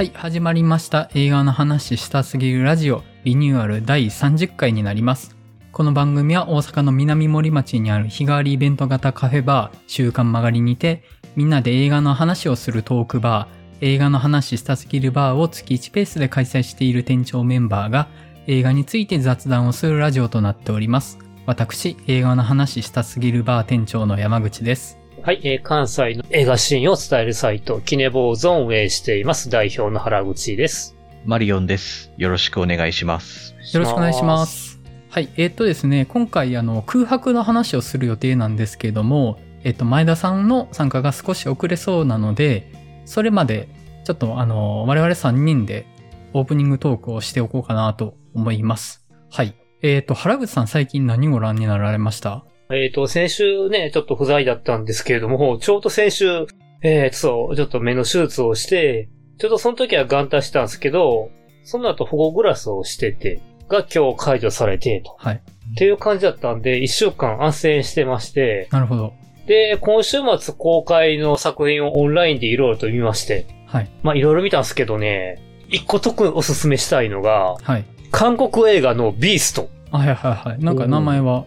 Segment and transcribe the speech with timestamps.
[0.00, 1.10] はい、始まりました。
[1.14, 5.36] 映画の話したすぎるラジオリニューアル第30回になります。
[5.72, 11.02] この番組は大阪の南森町にある日替わりイベント型カフェバー週刊曲がりにて、
[11.36, 18.08] みんなで映画の話をするトークバー、映画の話したすぎるバーを月1ペースで開催している店長メンバーが
[18.46, 21.18] 映画について雑談をするラジオとなっております。
[21.44, 24.99] 私、映画の話したすぎるバー店長の山口です。
[25.22, 29.50] はい、えー関西の映画シーンを伝えるサイト、キネボーズを運営しています。
[29.50, 30.96] 代表の原口です。
[31.26, 32.10] マリオンです。
[32.16, 33.54] よろしくお願いします。
[33.74, 34.46] よろしくお願いしま。
[34.46, 34.80] す。
[35.10, 35.28] はい。
[35.36, 42.72] えーっとですね、今回あの空白の話をする予定なんですけれども、えっと、前田さんの参加が少し遅れそうなので、
[43.04, 43.68] それまで
[44.04, 45.84] ちょっとあの、我々3人で
[46.32, 49.06] オープニングトークをしておこうかなと思います。
[49.30, 49.54] はい。
[49.82, 52.44] えーっと、原口さん最近何をご覧になられました？
[52.72, 56.46] えっ、と、先週ね、ちょっと不在だったんですけれども、ちょうど先週、
[56.82, 61.30] えー、そう、ちょっと目の手術をして、ちょっとその時は眼帯したんですけど、
[61.64, 65.16] その後保護グラスをしてて、が今日解除されて、と。
[65.18, 65.42] はい。
[65.72, 69.14] っていう感じだったんで、一週間安静してまして、なるほど。
[69.46, 73.90] で、今週末公開の作品をオンラインでいろいろと見まして、はい。
[74.02, 77.84] まあいろいろ見たんですけどね、一個特におすすめしたいのが、はい。
[78.10, 79.70] 韓国映画のビースト。
[79.92, 80.58] あはいはいはい。
[80.58, 81.46] なんか名前は、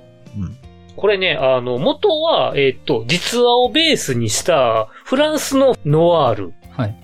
[0.96, 6.54] これね、あの、元は、えっ、と、実話をベースにしたフランスのノワール。
[6.72, 6.96] はい。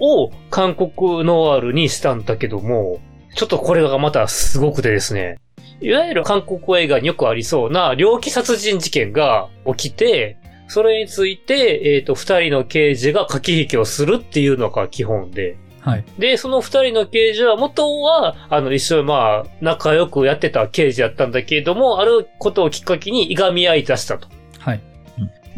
[0.00, 3.00] を韓国ノワールにしたんだけども、
[3.34, 5.38] ちょっとこれがまたすごくてですね、
[5.80, 16.04] いわゆる韓国映画によくありそうな猟奇殺人事件が起きて、それについて、えっ、と、二人の刑事が駆け引きをするっていうのが基本で、はい。
[16.18, 24.28] で、その二人の刑事は元は、あの、一緒にまあ、仲良くやってた刑事だったんだけれども、あることをきっかけにいがみ合い出したと。
[24.60, 24.80] はい。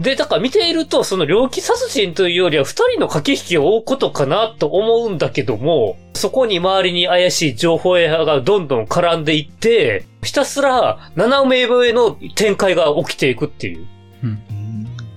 [0.01, 13.87] で、だから見ていると、その猟奇殺人というよりは二人の駆け引きを追うことかなと思うんだけども、そこに周りに怪しい情報屋がどんどん絡んでいって、ひたすら斜め上の展開が起きていくっていう。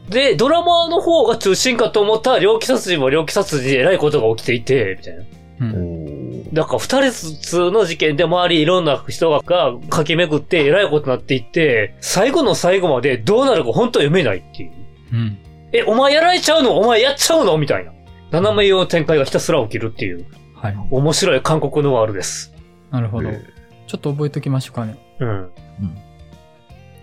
[0.10, 0.14] うん。
[0.14, 5.24] で、ドラマの方が中心かと思ったら、猟奇殺人も猟奇殺人で偉いことが起きていて、みたいな。
[5.62, 6.54] うん。
[6.54, 14.72] だから二人ずつの事件で周りいろんな人が駆け巡って偉いことになっていって、最後の最後までどうなるか本当は読めないっていう。
[15.14, 15.38] うん。
[15.72, 16.80] え、お前やられちゃうの？
[16.80, 17.58] お前やっちゃうの？
[17.58, 17.92] みたいな。
[18.32, 20.26] 斜め用の展開がひたすら起きるっていう、
[20.56, 20.78] はい。
[20.90, 22.54] 面白い韓国のワールです。
[22.90, 23.30] なるほど。
[23.30, 23.44] え
[23.86, 24.98] ちょっと覚えときましょうかね。
[25.20, 25.52] うん。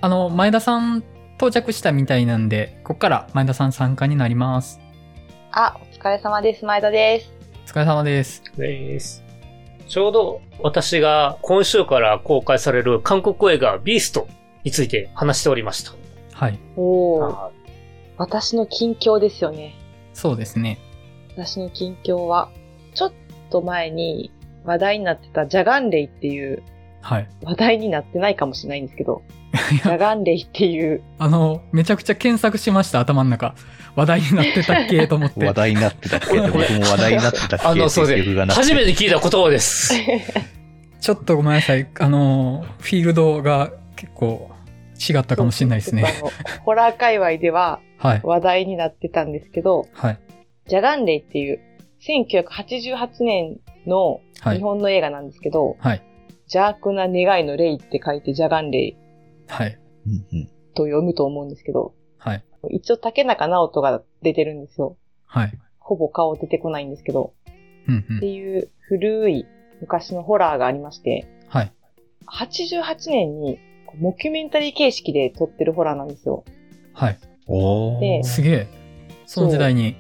[0.01, 1.05] あの、前田さん
[1.39, 4.81] 到着したみたいなんで、こっから前田さん参加になります。
[5.53, 6.65] あ、お疲れ様です。
[6.65, 7.33] 前田です。
[7.67, 8.43] お疲れ様です。
[8.57, 9.23] です。
[9.87, 14.29] ちょうど私が今週から公開される韓国映画ビースト
[14.65, 15.93] について話しておりました。
[16.33, 16.59] はい。
[16.75, 17.51] おー、あ
[18.17, 19.75] 私の近況ですよね。
[20.15, 20.79] そうですね。
[21.37, 22.49] 私の近況は、
[22.95, 23.13] ちょっ
[23.51, 24.33] と前に
[24.65, 26.63] 話題になってたジャガンレイっていう、
[27.07, 27.29] はい。
[27.45, 29.23] 話題になってないかもしれないんですけど、
[29.71, 33.55] ジャガンレイっていう、あの、めちゃくちゃ検索しました、頭の中。
[33.95, 35.47] 話題になってたっけと思って。
[35.47, 39.95] 話題になってたっけって 僕も話題になってたっけあの、そうってです初めて聞いた言葉です。
[41.01, 41.87] ちょっとごめんなさい。
[42.01, 44.51] あの、フィールドが結構
[45.09, 46.05] 違ったかもしれないですね。
[46.65, 48.21] ホラー界隈でははい。
[48.25, 50.19] 話題になってたんですけど、はい。
[50.67, 51.61] ジャガンレイっていう、
[52.01, 54.57] 1988年のはい。
[54.59, 56.03] 日本の映画なんですけど、はい。
[56.47, 58.97] 邪悪な願いのレイって書いてジャガンレイ
[59.49, 59.79] はい。
[60.07, 62.45] うんうんと読むと思うんですけど、はい。
[62.71, 64.97] 一応竹中直人が出てるんですよ。
[65.25, 65.59] はい。
[65.79, 67.33] ほぼ顔出てこないんですけど、
[67.89, 68.17] うんうん。
[68.19, 69.47] っていう古い
[69.81, 71.73] 昔のホラーがありまして、はい。
[72.27, 76.45] 88年にこうモキュメンタリー形式で撮ってるホラーなんですよ。
[76.93, 77.19] はい。
[77.47, 78.25] おでー。
[78.25, 78.67] すげえ。
[79.25, 79.97] その時代に。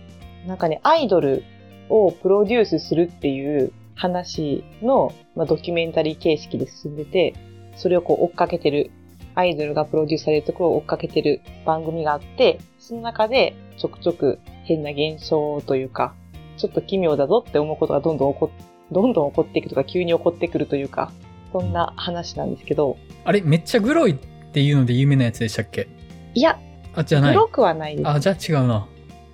[0.47, 1.43] なんかね、アイドル
[1.89, 7.35] をプロデュースするっていう話の、まあ、ドキュメンタリー形式で進んでて、
[7.75, 8.93] それをこう追っかけてる、
[9.35, 16.15] アイドルがプロデュースされるところを追っかけてる番組があって、その中でちょくちょく変な現象というか、
[16.57, 21.11] ちょっと奇妙だぞって思うことがどんどん起こっ、どんどん起こっていくとか、急に起こってくるというか、
[21.53, 24.15] そんな話なんですけど、あれ、めっちゃグロいっ
[24.53, 25.89] ていうので有名なやつでしたっけ？
[26.35, 26.59] いや、
[26.95, 27.35] あ、じゃない。
[27.35, 28.09] 黒くはないです。
[28.09, 28.87] あ、じゃあ違うな。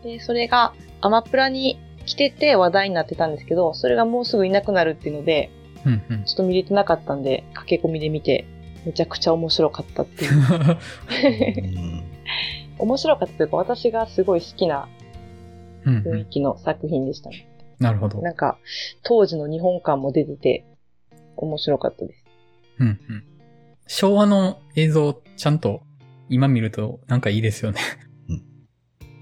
[0.02, 5.50] で、それがアマプラに来てて話題になってたんですけど、それがもうすぐいなくなるっていうので、
[5.84, 6.24] うんうん。
[6.24, 8.46] ちょっと見れてなかったんで、駆け込みで見て、
[8.84, 10.32] めちゃくちゃ面白かったっていう。
[10.32, 12.04] うん
[12.78, 14.88] 面白かったというか、私がすごい好きな
[15.84, 16.02] うんうん。
[16.02, 17.48] 雰囲気の作品でしたね。
[17.78, 18.20] なるほど。
[18.22, 18.58] なんか、
[19.02, 20.64] 当時の日本感も出てて、
[21.36, 22.24] 面白かったです。
[22.78, 23.24] うんうん。
[23.86, 25.82] 昭和の映像、ちゃんと
[26.28, 27.80] 今見るとなんかいいですよね。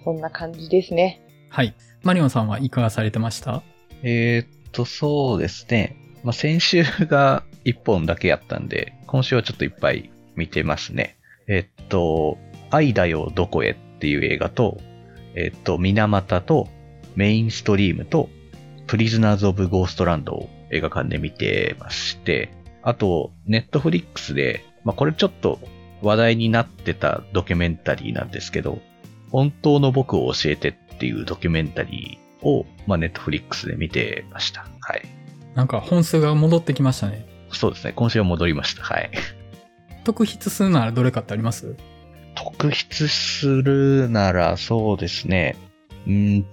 [0.04, 1.20] そんな感じですね。
[1.50, 1.74] はい。
[2.04, 3.62] マリオンさんはいかがされてました？
[4.02, 5.96] えーっと、そうですね。
[6.22, 11.18] まあ、先週が1本だけやったんで、今週はちょっといっぱい見てますね。
[11.48, 12.38] えっと、
[12.70, 14.78] 愛だよどこへっていう映画と、
[15.34, 16.68] えっと、水俣と
[17.16, 18.28] メインストリームと
[18.86, 22.52] プリズナーズ・オブ・ゴーストランドを映画館で見てまして、
[22.82, 25.58] あと、ネットフリックスで、まあ、これちょっと
[26.00, 28.78] 話題になってたドキュメンタリーなんですけど、
[29.30, 34.66] 本当の僕を教えてっていうドキュメンタリーを、まあ、ネットフリックスで見てました。
[34.80, 35.02] はい。
[35.54, 37.26] なんか本数が戻ってきましたね。
[37.52, 37.92] そうですね。
[37.96, 38.84] 今週は戻りました。
[38.84, 39.10] はい。
[40.04, 41.74] 特筆するならどれかってあります？
[42.36, 45.56] 特筆するなら、そうですね。
[46.06, 46.46] うーん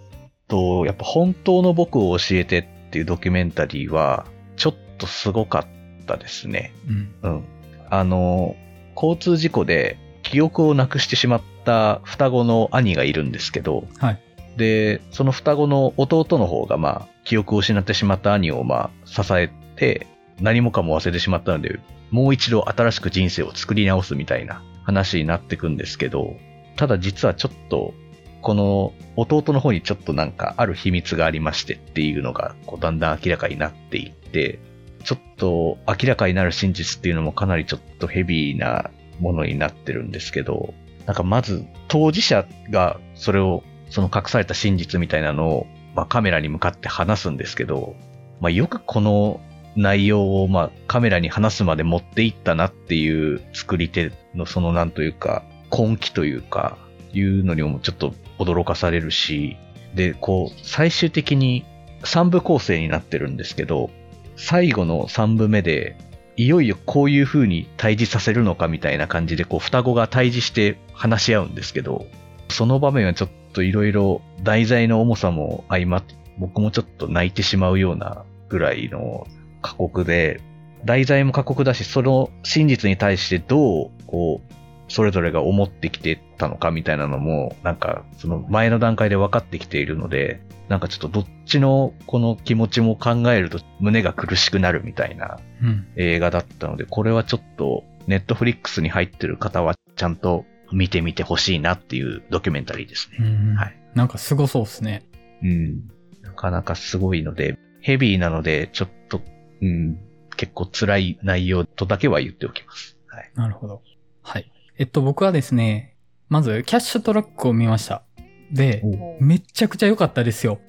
[0.48, 6.74] と、やっぱ本当の僕を教えてっていうドキュメンタリーは、ちょっとすごかったですね。
[6.88, 7.14] うん。
[7.22, 7.44] うん。
[7.90, 8.56] あの、
[8.96, 14.22] 交通事故で記憶をなくしてしまった双子の兄がいるんですけど、はい。
[14.58, 20.08] で、その双子の弟の方が、まあ、記憶を失ってしまった兄を、まあ、支えて、
[20.42, 21.80] 何もかも忘れてしまったので、
[22.12, 26.36] もう一度新しく人生を作り直すみたいな話になってくんですけど、
[26.76, 27.94] ただ実はちょっと、
[28.42, 34.60] この弟の方にちょっとなんかある秘密がありましてっていうのが、こうだんだん明らかになっていって、
[35.04, 40.74] ちょっと明らかになる真実っていうのもかなりちょっとヘビーなものになってるんですけど、
[41.06, 47.96] なんかまず当事者がそれを、その隠された真実みたいなのを、まあ、カメラに向かって話すんですけど、
[48.40, 49.40] まあ、よくこの
[49.76, 56.78] 内容を、まあ、カメラに話すまで持っていったなっていう作り手のそのなんというか、根気というか、
[57.14, 59.56] いうのにもちょっと驚かされるし、
[59.94, 61.64] で、こう、最終的に
[62.02, 63.90] 3部構成になってるんですけど、
[64.36, 65.98] 最後の3部目で、
[66.36, 72.06] いよいよこういう風に対峙させるのかみたいな感じで、こう、双子が対峙して話し合うんですけど、
[72.50, 79.28] その場面はちょっとといろいろ題材の重さも相まって、僕もちょっと泣いてしまうようなぐらいの
[79.62, 80.42] 過酷で、
[80.86, 84.54] 題材も過酷だし、その真実に対してどう、こう、
[84.90, 95.88] それぞれが思ってきてたのかみたいなのも、なんか、その前の段階で分かってきているので、なんかちょっとどっちのこの気持ちも考えると胸が苦しくなるみたいなうん。
[95.96, 103.18] 映画だったので、これはちょっとネットフリックスに入ってる方はちゃんと見てみてほしいなっていうドキュメンタリーですね。
[103.20, 103.24] う
[103.54, 103.76] んはい。
[103.96, 105.04] なんかすごそうですね。
[105.44, 105.88] うん。
[106.22, 109.22] なかなかすごいので、ヘビーなので、ちょっと、
[109.62, 110.00] うん、
[110.36, 112.98] 結構辛い内容とだけは言っておきます。
[113.08, 113.32] はい。
[113.36, 113.82] なるほど。
[114.22, 114.52] はい。
[114.78, 115.96] えっと、僕はですね、
[116.30, 118.04] まず、キャッシュトラックを見ました。
[118.52, 118.84] で、
[119.20, 120.60] めっちゃくちゃ良かったですよ。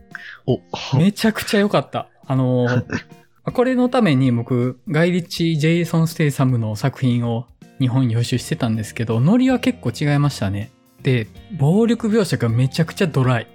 [0.46, 0.60] お、
[0.96, 2.08] めちゃくちゃ良かった。
[2.26, 2.84] あのー
[3.52, 7.46] これのために僕、ガイリッチ・ジェイソン・ステイサムの作品を
[7.80, 10.70] 日本に予習してたんですけど、ノリは結構違いましたね。
[11.02, 11.28] で、
[11.58, 13.46] 暴力描写がめちゃくちゃドライ。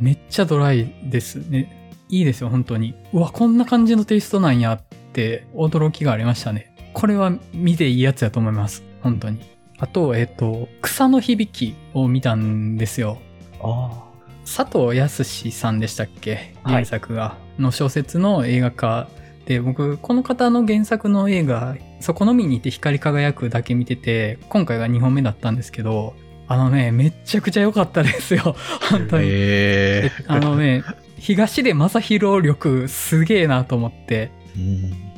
[0.00, 1.92] めっちゃドライですね。
[2.08, 2.94] いいですよ、本当に。
[3.12, 4.82] うわ、こんな感じのテイストなんやっ
[5.12, 6.74] て驚きがありましたね。
[6.94, 8.82] これは見ていいやつやと思います。
[9.02, 9.40] 本当に。
[9.78, 13.18] あと、えっ、と、草の響きを見たんですよ。
[13.60, 14.04] あ
[14.44, 16.54] 佐藤康さんでしたっけ？
[16.62, 19.08] はい原作が、の小説の映画化
[19.44, 26.14] で僕この方の原作の映画「そこのみにいて光り輝く」だけ見てて今回が2本目だったんですけど
[26.46, 28.56] あのねめっちゃくちゃ良かったですよ。
[28.90, 30.82] 本当に、ええあのね
[31.18, 34.30] 東出正宏力すげえなと思って。
[34.56, 35.08] ー。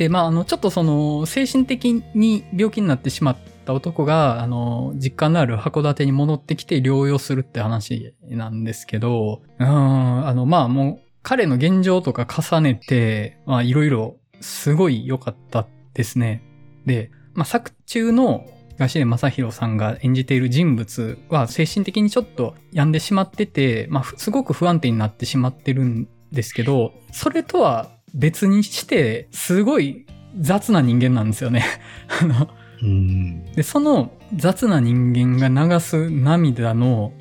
[0.00, 16.42] で、まあ、あの、ちょっとその、精神的に病気になってしまった男が、あの、実家のある函館に戻ってきて療養するって話なんですけど、うーん、あの、まあ、もう、彼の現状とか重ねて、まあ、いろいろ、すごい良かったですね。
[16.86, 30.06] で、まあ、作中の、東出正宏さんが演じている人物は精神的にちょっと病んでしまってて、まあ、ふすごく不安定になってしまってるんですけど、それとは別にして、すごい
[30.38, 31.62] 雑な人間なんですよね。
[32.22, 32.48] あの、
[32.82, 33.44] うん。
[33.52, 37.12] で、その雑な人間が流す涙の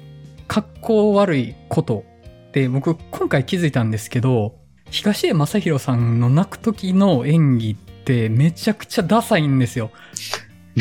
[0.47, 2.05] 格好悪いこと
[2.53, 4.55] で、僕今回気づいたんですけど、
[4.91, 7.75] 東出正宏さんの泣く時の演技っ
[8.09, 9.91] てめちゃくちゃダサいんですよ。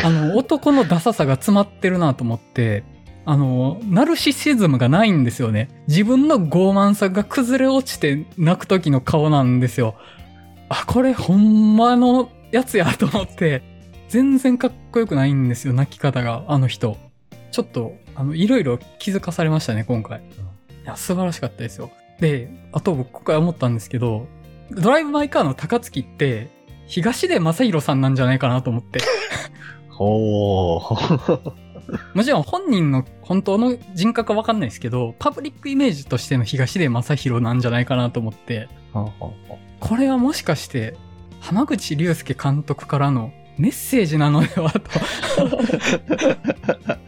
[0.03, 2.85] あの、 男のダサさが詰まってるなと思って、
[3.27, 5.69] あの、ナルシシズムがないんですよね。
[5.87, 9.97] 自分の傲慢さが崩れ落ちて泣く時の顔なんですよ。
[10.71, 13.63] あ、これほんまのやつやと思って、
[14.09, 16.97] 全然かっこよくないんですよ、泣き方が、あの人。
[17.51, 20.21] ちょっと、あの、いろいろ気づかされましたね、今回。
[20.21, 20.23] い
[20.87, 21.91] や、素晴らしかったですよ。
[22.21, 24.27] で、あと僕今回思ったんですけど、
[24.71, 26.49] ドライブ・マイ・カーの高槻って、
[26.89, 29.01] 東出正宏さんなんじゃないかなと思って。
[29.91, 31.69] ほー。
[32.15, 38.69] もちろん本人の本当の人格はわかんないですけど、パブリックイメージとしての東出正宏なんじゃないかなと思って、
[39.81, 40.97] これはもしかして、
[41.41, 44.81] 浜口竜介監督からのメッセージなのではと。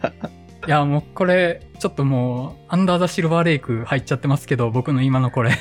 [0.71, 5.51] いや、もうこれ、ちょっともう、アンダーザシルバーレイク入っちゃってますけど、僕の今のこれ。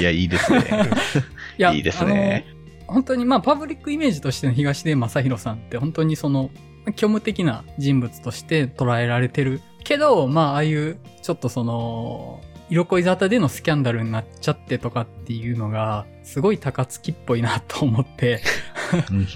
[0.00, 0.90] いや、いいですね。
[1.58, 2.46] や、いいですね。
[2.86, 6.48] 本当にまあ、パブリックイメージとしての東出正宏さんって、本当にその、
[6.96, 12.40] 虚無的な人物として捉えられてるけど、まあ、ああいう、ちょっとその、
[12.70, 18.40] 色恋沙汰でのスキャンダルになっちゃってとかっていうのが、すごい高槻っぽいなと思って、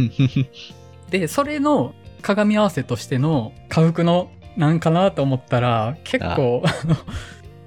[1.11, 1.95] で、それの
[2.27, 6.97] 鏡合わせとしての家福のなんかなと思ったら、結構、あの、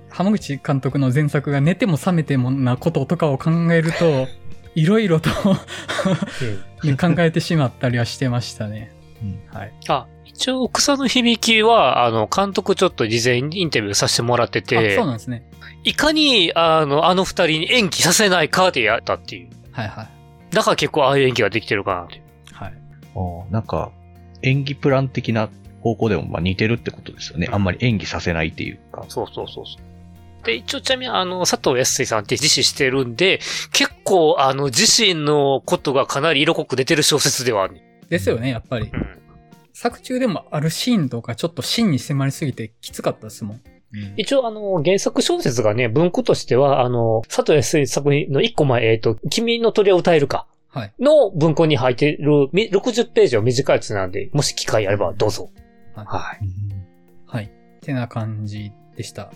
[0.10, 4.28] 浜口監督の前作が寝ても覚めてもなこととかを考えると、
[4.76, 5.30] いろいろと
[6.84, 8.92] うん考えてしまったりはしてましたね。
[9.24, 9.74] うんはい。
[9.88, 15.50] あ、一応、草の響きは、あの、監督ちょっと事前にインタビューさせてもらってあ、てそう、なんですね。
[15.86, 19.50] いかに、あの、あの二人に演技させないかでやったっていう。
[19.72, 20.10] はいはい。
[20.54, 22.24] だから結構ああいう演技ができてるかなっていう。
[22.54, 22.74] はい。
[23.16, 23.92] おなんか、
[24.42, 25.50] 演技プラン的な
[25.82, 27.50] 方向でもまあ似てるってことですよね。
[27.52, 29.06] あんまり演技させないっていうか。
[29.08, 30.46] そうそうそうそう。
[30.46, 33.40] で、一応ちなみにあの、佐藤康さんって自死してるんで、
[33.72, 37.82] 結構あの、自身のことがかなり色濃く出てる小説ではある。
[38.10, 38.96] ですよね、やっぱりう。
[38.96, 39.20] ん。
[39.74, 43.62] 作中でもあるシーンとかちょっと芯に迫りすぎてきつかったですもん。
[44.18, 50.46] 一応あの、原作小説がね、文庫としては、あの、佐藤康作品の一個前、えっ、と、君の鳥を歌えるか。
[50.70, 50.94] はい。
[51.00, 55.50] の文庫に入ってるみ60ページを短いやつなんで、もし機会あればどうぞ。
[55.96, 56.40] はいはい。
[57.26, 57.46] はい。
[57.46, 57.50] っ
[57.82, 59.32] てな感じでした。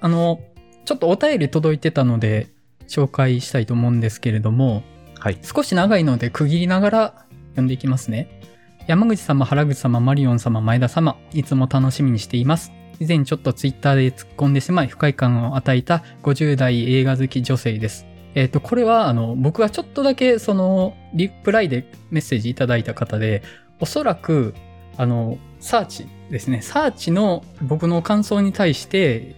[0.00, 0.40] あの、
[0.84, 2.48] ちょっとお便り届いてたので、
[2.88, 4.82] 紹介したいと思うんですけれども、
[5.18, 5.38] はい。
[5.42, 8.40] 少し長いので区切りながら読んでいきますね。
[8.86, 12.72] 山口様、原口様、マリオン様、前田様、いつも楽しみにしています。
[12.98, 18.09] 以前ちょっとツイッターで突っ込んでしまい不快感を与えた50代映画好き女性です。
[18.34, 23.42] えっ、と、これは、あの、僕がちょっとだけ、その、リプライでメッセージいただいた方で、
[23.80, 24.54] おそらく、
[24.96, 26.62] あの、サーチですね。
[26.62, 29.34] サーチの僕の感想に対して、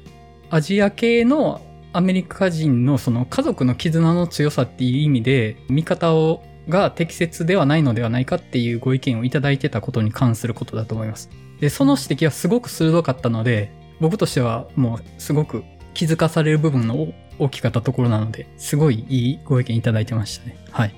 [0.51, 11.29] アジア系のアメリカ人のその家族の絆の強さっていう意味で、見方を、が適切ではないのではないかっていうご意見をいただいてたことに関することだと思います。
[11.61, 17.09] で、その指摘はすごく鋭かったので、僕としてはもうすごく気づかされる部分の
[17.43, 20.57] 大きかったところなので、すごいいいご意見いただいてましたね。
[20.71, 20.95] はい。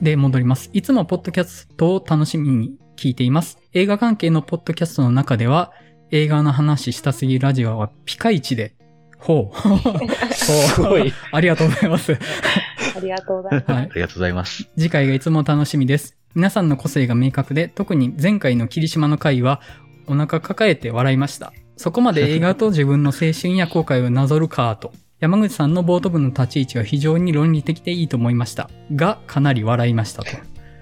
[0.00, 0.70] で、戻ります。
[0.72, 3.58] いつもポッドキャストを楽しみに聞いています。
[3.72, 5.72] 映画関係のポッドキャストの中では、
[6.10, 8.74] 映画の話したすぎラジオはピカイチで、
[9.20, 10.34] ほう。
[10.34, 11.12] すごい。
[11.30, 12.12] ありがとうございます。
[12.96, 13.72] ありがとうございます。
[13.72, 13.94] はいあ。
[13.94, 14.68] りがとうございます。
[14.76, 16.16] 次回がいつも楽しみです。
[16.34, 19.60] 皆さんの個性が明確で、特に前回の霧島の回は、
[20.06, 21.52] お腹抱えて笑いました。
[21.76, 24.92] そこまで映画と自分の青春や後悔をなぞるかと。
[25.20, 28.70] 山口さんの冒頭部の立ち位置は非常に論理的でいいと思いました。
[28.94, 30.30] が、かなり笑いましたと。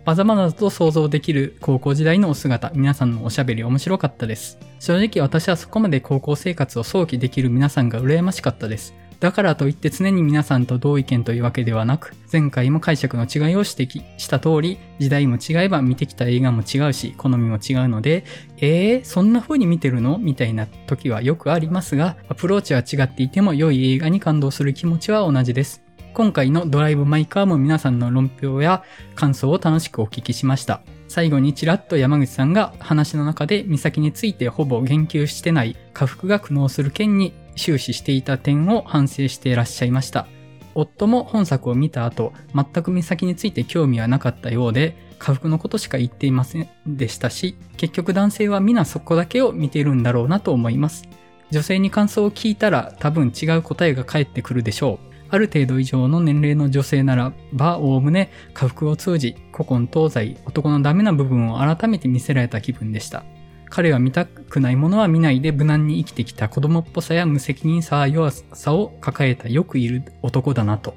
[0.05, 4.61] まざまざと想像できる高校時代のお姿、皆さんのおしゃべり面白かったです。
[4.79, 8.95] 正直私はそこまで高校生活を想起できる皆さんが羨ましかったです。
[9.21, 18.25] だからといって常に皆さんと同意見というわけではなく、前回も解釈の違いを指摘した通り、時代も違えば見てきた映画も違うし、好みも違うので、
[18.59, 25.83] えー、そんな風に見てるのみたいな時はよくありますが、アプローチは違っていても良い映画に感動する気持ちは同じです。
[26.15, 28.85] 今回のドライブ・マイ・カーも皆さんの論評や
[29.15, 30.81] 感想を楽しくお聞きしました。
[31.09, 40.27] 最後にちらっと山口さんが話の中で美咲についてほぼ言及してない家福が苦悩する件に終始していた点を反省していらっしゃいました。
[40.75, 51.09] 夫も本作を見た後、全く美咲について興味はなかったようで、家福のことしか言っていませんでしたし、結局男性は皆そこだけを見ているんだろうなと思います。
[51.51, 55.09] 女性に感想を聞いたら多分違う答えが返ってくるでしょう。
[55.31, 63.25] ある程度以上の年齢の女性ならば、おおむね家福を通じ、古今東西、男のダメな部分を改めて見せられた気分でした。
[63.71, 70.95] 彼は見たくないものは見ないで無難に生きてきた子供っぽさや無責任さ弱さを抱えたよくいる男だなと。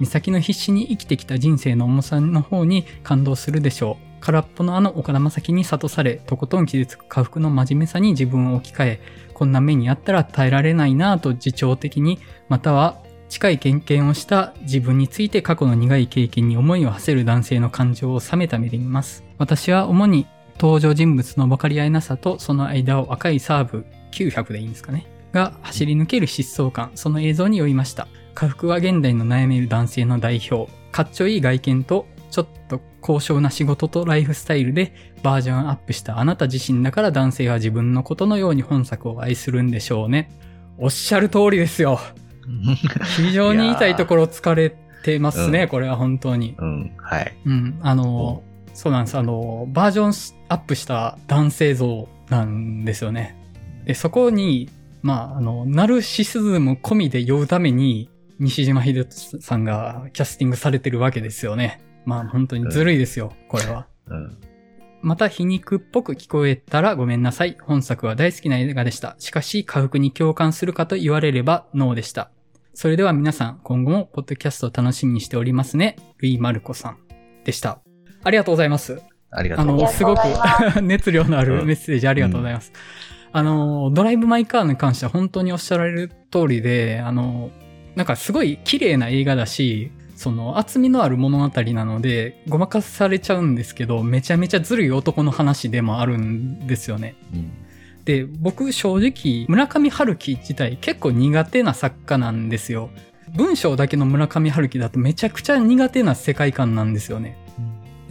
[0.00, 4.14] 美咲の必死に生きてきた人生の重さの方に感動するでしょう。
[4.20, 9.00] 空っぽのあの岡田正樹に諭され、とことん傷つく家福の真面目さに自分を置き換え、
[9.34, 19.24] こんな目にあったら耐えられないなぁと自重的に、または近い経験をした自分について過去の苦い経験に思いを馳せる男性の感情を冷めた目で見ます。
[19.38, 20.26] 私は主に
[20.64, 25.06] 登場人物の分かり合いなさとその間を赤いサーブ900でいいんですかね？
[25.30, 28.08] が走り抜ける疾走感、その映像に酔いました。
[28.34, 30.72] 家福は現代の悩める男性の代表。
[30.90, 40.30] かっちょいい外見とちょっと高尚な仕事とライフスタイルでバージョンアップしたあなた自身だから男性は自分のことのように本作を愛するんでしょうね。
[40.78, 42.00] おっしゃる通りですよ。
[43.18, 46.54] 非常に言いところ疲れてますね、うんこれは本当に。
[46.56, 47.36] うん、はい。
[47.44, 48.42] うん、あの、
[48.74, 49.16] そうなんです。
[49.16, 50.14] あの、バージョン
[50.54, 53.36] アップした男性像なんですよね。
[53.86, 54.70] で、そこに、
[55.02, 58.08] まあ、あの、ナルシスズム込みで酔うために、
[58.38, 61.80] 西島秀俊さんがキャスティングされてるわけですよね。
[62.04, 63.88] まあ、本当にずるいですよ、これは。
[64.06, 64.38] うん。
[65.02, 67.56] また皮肉っぽく聞こえたらごめんなさい。
[67.60, 69.16] 本作は大好きな映画でした。
[69.18, 72.30] しかし、家福に共感するかと言われればノーでした。
[72.74, 75.96] それでは皆さん、今後もポッドキャストを楽しみにしておりますね。
[76.18, 76.98] ルイ・マルコさん
[77.44, 77.80] でした。
[78.22, 79.13] ありがとうございます。
[79.34, 80.20] ありがとうございますすごく
[80.82, 82.72] 熱量のあうんるメッセージありがとうございます。
[83.32, 87.50] あの、ドライブ・マイ・カーに関しては本当におっしゃられる通りで、あの、
[87.96, 97.16] なんかすごい綺麗な映画だし、その厚みのある物語なので、ごまかされちゃうんですけど、めちゃめちゃずるい男の話でもあるんですよね。
[97.34, 97.50] うん
[98.04, 102.90] で、僕正直、村上春樹自体結構苦手な作家なんですよ。
[103.34, 107.38] 文章だけの村上春樹だとめちゃくちゃ苦手な世界観なんですよね。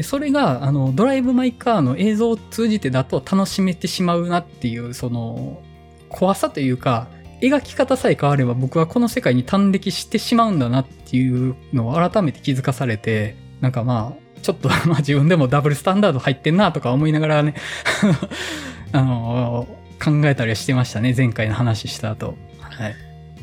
[0.04, 5.62] でそれが、あの、ドライブ・マイ・カーの映像を通じてだと楽しめてしまうなっていう、その、
[6.10, 7.08] 怖さというか、
[7.42, 17.56] 描き方さえ変われば僕はこの世界に端的してしまうんだなっていうのを改めて気づかされて、なんかまあ、ちょっと まあ自分でもダブルスタンダード入ってんなとか思いながらね、
[18.92, 19.68] あの、
[20.04, 22.36] 考えたりはしてましたね、前回の話した後。
[22.60, 22.96] はい。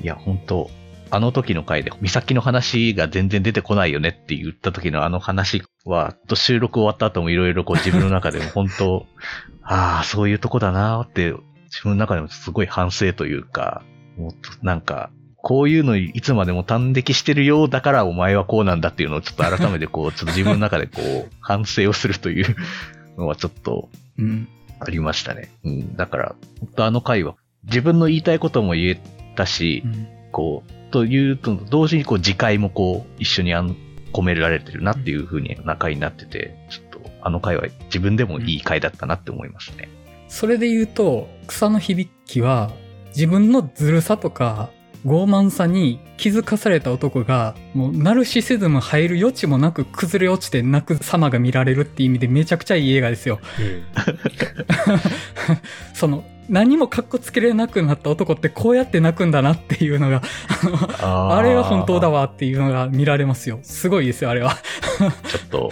[0.02, 0.71] いや、本当
[1.11, 9.07] あの時の回で、美咲の話が全然出てこないよねって言った時のあの話は、収録終わった後もいろいろこう自分の中でも本当、
[9.62, 11.33] ああ、そういうとこだなーって、
[11.64, 13.83] 自分の中でもすごい反省というか、
[14.17, 22.57] もっとなんか、こういうのいつまでも端的してるようだからお前はこうなんだっていうのをちょっと改めてこう、ちょっと自分の中でこう、反省をするという
[23.17, 23.88] のはちょっと。
[24.83, 25.51] ありましたね。
[25.64, 25.96] うん。
[25.96, 29.01] だから、本当あの回は自分の言いたいことも言え
[29.37, 33.77] たし、うんこう、というと同時にこう次回もこう一緒にあん
[34.12, 39.88] 込められてるなっていう風にな回になってて、ちょっとあの回は自分でもいい回だったなって思いますね。
[40.29, 42.71] それで言うと、草の響きは、
[43.09, 44.71] 自分のずるさとか、
[45.05, 53.40] 傲慢さに気づかされた男が、もうナルシシズム入る余地もなく崩れ落ちて泣く様が見られるっていう意味でめちゃくちゃいい映画ですよ。
[55.95, 60.23] その、何もカッコつけれなくなった男ってこうやって泣くんだなっていうのが、
[61.03, 62.21] あのああれは本当だわ。
[62.21, 63.59] わっていうのが見られますよ。
[63.63, 64.57] すごいですよ、あれは。
[65.29, 65.71] ちょっと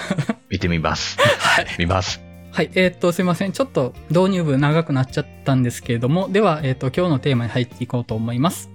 [0.49, 1.19] 見てみます。
[1.21, 1.67] はい。
[1.79, 2.21] 見ます。
[2.53, 3.53] はい、えーっと、すいません。
[3.53, 8.71] ちょっと導入部長くなっちゃったんですけれども、では、えーっと、今日のテーマに入っていこうと思います。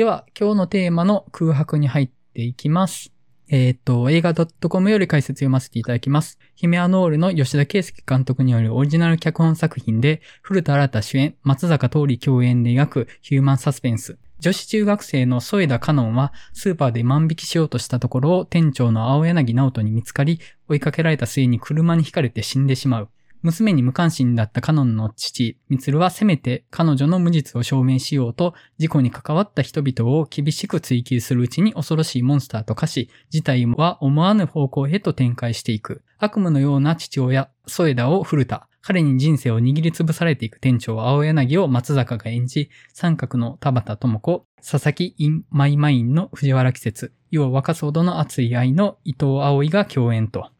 [0.00, 3.12] では、今日のテーマの空白に入っていきます。
[3.50, 6.38] えっ、と、映画 .com より解説読ませていただきます。
[6.54, 14.16] ヒメアノールの吉田圭介監督によるオリジナル脚本作品で、古田新太主演、松坂桃李共演で描くヒューマンサスペンス。
[14.38, 23.10] 女子中学生の添田香音は、スーパーで万引きしようとしたところを店長の青柳直人に見つかり、追いかけられた末に車に轢かれて死んでしまう。
[23.42, 36.02] 娘に無関心だったカノンの父、ミツルはせめて彼女の無実を証明しようと、事故に関わった人々を厳しく追求するうちに恐ろしいモンスターと化し、事態は思わぬ方向へと展開していく。
[36.18, 38.66] 悪夢のような父親、添田を古田。
[38.82, 50.50] 彼に人生を握りつぶされていく店長、青柳を松坂が演じ、三角の田畑智子、佐々木インマイマインの藤原季節、世を沸かすほどの熱い愛の伊藤葵が共演と。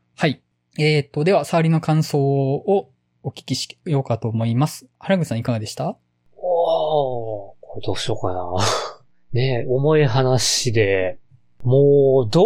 [0.81, 0.93] はい。
[0.97, 2.91] えー、と、では、触りの感想を
[3.23, 4.89] お聞きしようかと思います。
[4.99, 5.99] 原口さんいかがでした？
[6.37, 8.51] おー、これどうしようかな。
[9.33, 11.19] ねえ、重い話で、
[11.63, 12.45] もう、どう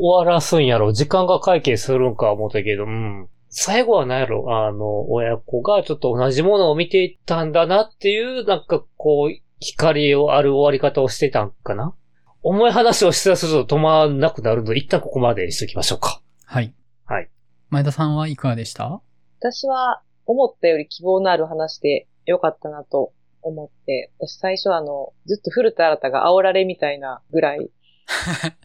[0.00, 3.28] 終わらすんやろ時間が会計するんか思ったけど、うん。
[3.50, 4.66] 最後は何やろ？
[4.66, 11.94] あの、親子がちょっと同じものを見ていったんだなっていう、なんかこう、光をある終わり方をしてたんかな
[12.42, 16.22] 重い話をしだすると止まらなくなるので、一旦ここまでにしときましょうか。
[16.44, 16.72] はい。
[17.04, 17.28] はい。
[17.70, 19.00] 前田さんはいかがでした？
[19.40, 27.70] 私は思ったより希望のある話でよかったなと思って、私最初あの、ずっと古田新太が煽られみたいなぐらい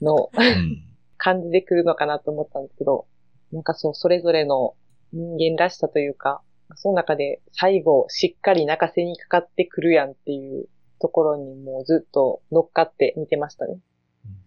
[0.02, 0.84] のうん。
[1.16, 3.08] 感じで来るのかなと思ったんですけど、
[3.54, 4.76] なんかそう、それぞれの
[5.14, 6.42] 人間らしさというか、
[6.76, 10.68] その中で最後しっかり泣かせにかかってくるやんっていう
[11.00, 13.80] ところにもうずっと乗っかって見てましたね。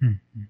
[0.03, 0.49] うんうん。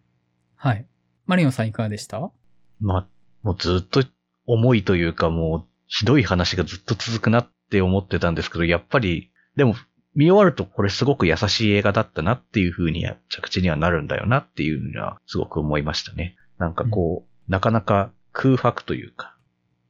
[0.57, 0.85] はい。
[1.27, 2.33] マリオンさんいかがでした？
[2.81, 3.07] まあ、
[3.47, 4.03] もうずっと
[4.45, 9.77] 重いというかもうひどい話がずっと続くなって思ってたんですけど、やっぱり、でも
[10.17, 16.35] 見終わるとこれすごく優しい映画だったなっていう風に着地にはなるんだよなっていうのはすごく思いましたね。
[16.59, 19.37] なんかこう、なかなか空白というか、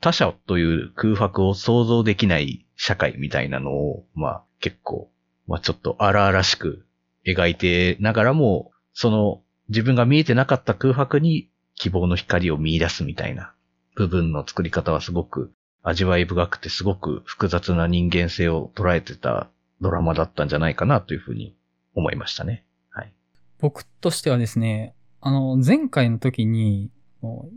[0.02, 5.10] 他者という空白を想像できない社会みたいなのを、まあ結構、
[5.46, 6.84] まあちょっと荒々しく
[7.26, 9.40] 描いてながらも、その
[9.70, 13.52] 自分が見えてなかった空白に希望の光を見出すみたいな
[13.94, 19.48] 部分の作り方はすごく味わい深くてすごく複雑な人間性を捉えてた
[19.80, 21.54] ドラマだったんじゃないかなというふうに
[21.94, 22.64] 思いましたね。
[22.90, 23.12] はい。
[23.60, 26.90] 僕としてはですね、あの、前回の時に、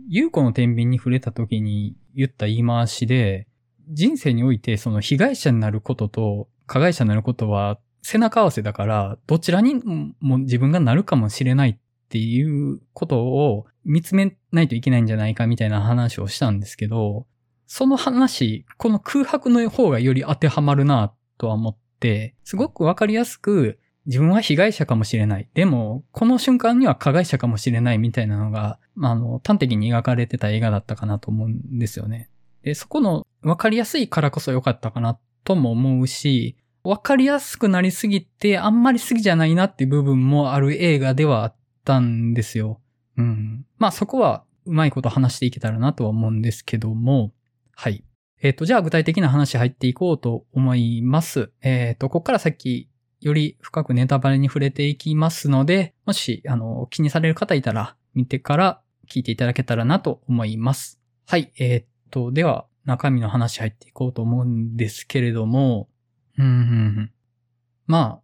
[0.08, 3.48] ゆうこの天秤に触れた時に言った言い回しで、
[3.90, 9.76] 人生においてその被害者になることと加害者になることは背中合わせだから、どちらに
[10.20, 11.78] も自分がなるかもしれないっ
[12.10, 17.28] っていうことを見つめないといけないんじゃないかみたいな話をしたんですけど、
[17.68, 25.48] その話、この空白の方がより当てはまるなとは思って、すごくわかりやすく自分は被害者かもしれない。
[25.54, 32.32] でも、この瞬間には加害者かもしれないみたいなのが、まああの、端的に描かれてた映画だったかなと思うんですよね。
[32.64, 41.54] で、そこのわかりやすいからこそ良かったかなとも思うし、わかりやすくなりすぎて、あんまり好きじゃないなっていう部分もある映画ではあ
[41.90, 42.80] たんですよ。
[43.18, 43.66] うん。
[43.80, 47.32] まあそこはうまいこと話していけたらなとは思うんですけども、
[47.76, 48.04] はい。
[48.42, 51.52] えっ、ー、と、じゃあ具体的な話入っていこうと思います。
[51.62, 61.02] えっ、ー、と、ここから先、より深くネタバレに触れていきますので、もし、あの、気にされる方いたら、見てから聞いていただけたらなと思います。
[61.28, 61.52] はい。
[61.58, 65.90] えー、っと、では、中身の話入っていこうと思うんですけれども、
[66.38, 67.12] うん、うん、
[67.88, 68.22] ま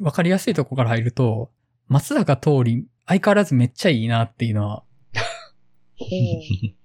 [0.00, 1.52] あ、わかりやすいとこから入ると、
[1.86, 4.84] 松坂通り、相変わらずめっちゃいいなっていうのは。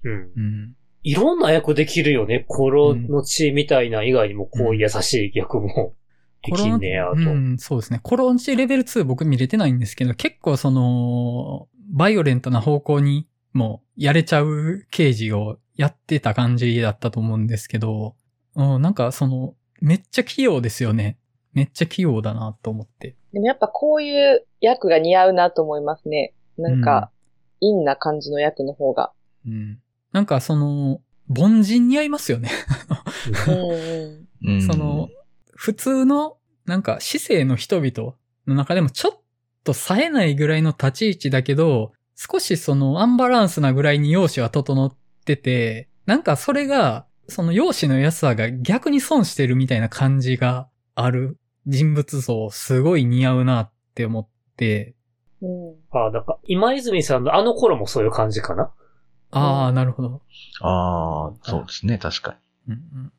[0.06, 0.32] うん。
[0.36, 0.74] うん。
[1.04, 2.46] いろんな役できるよね。
[2.48, 5.94] 心の血みたいな以外にも、こう優しい役も。
[6.44, 7.14] できんねやと。
[7.14, 8.00] うん、そうですね。
[8.04, 18.16] コロンチレベル2僕見れてないんですけど、結構その、バイオレントな方向にもやれちゃう刑事をやってた感じだったと思うんですけど、
[18.56, 21.18] うん、なんかその、めっちゃ器用ですよね。
[21.54, 23.16] めっちゃ器用だなと思って。
[23.38, 26.34] でもやっぱこういう役が似合うなと思いますね。
[26.58, 27.12] なんか、
[27.62, 29.12] 陰、うん、な感じの役の方が。
[29.46, 29.80] うん。
[30.12, 32.50] なんかその、凡人似合いますよね
[34.42, 35.10] うん、その、
[35.56, 38.16] 普通の、なんか、市政の人々
[38.48, 39.22] の中でもちょっ
[39.64, 44.92] と冴えないぐらいの立ち位置だけど、少しそのアンバランスなぐらいに容姿は整っ
[45.26, 54.96] てて、なんかそれが、その容姿の安さが逆に損してるみたいな感じがある人物像、すごい似合うなって思って、
[55.42, 58.72] うん、ああ、なんか、今泉さんのあの頃もそういう感じかな
[59.32, 60.22] ああ、なるほど。
[60.62, 62.74] ああ、そうですね、確かに。
[62.74, 63.12] うんうん、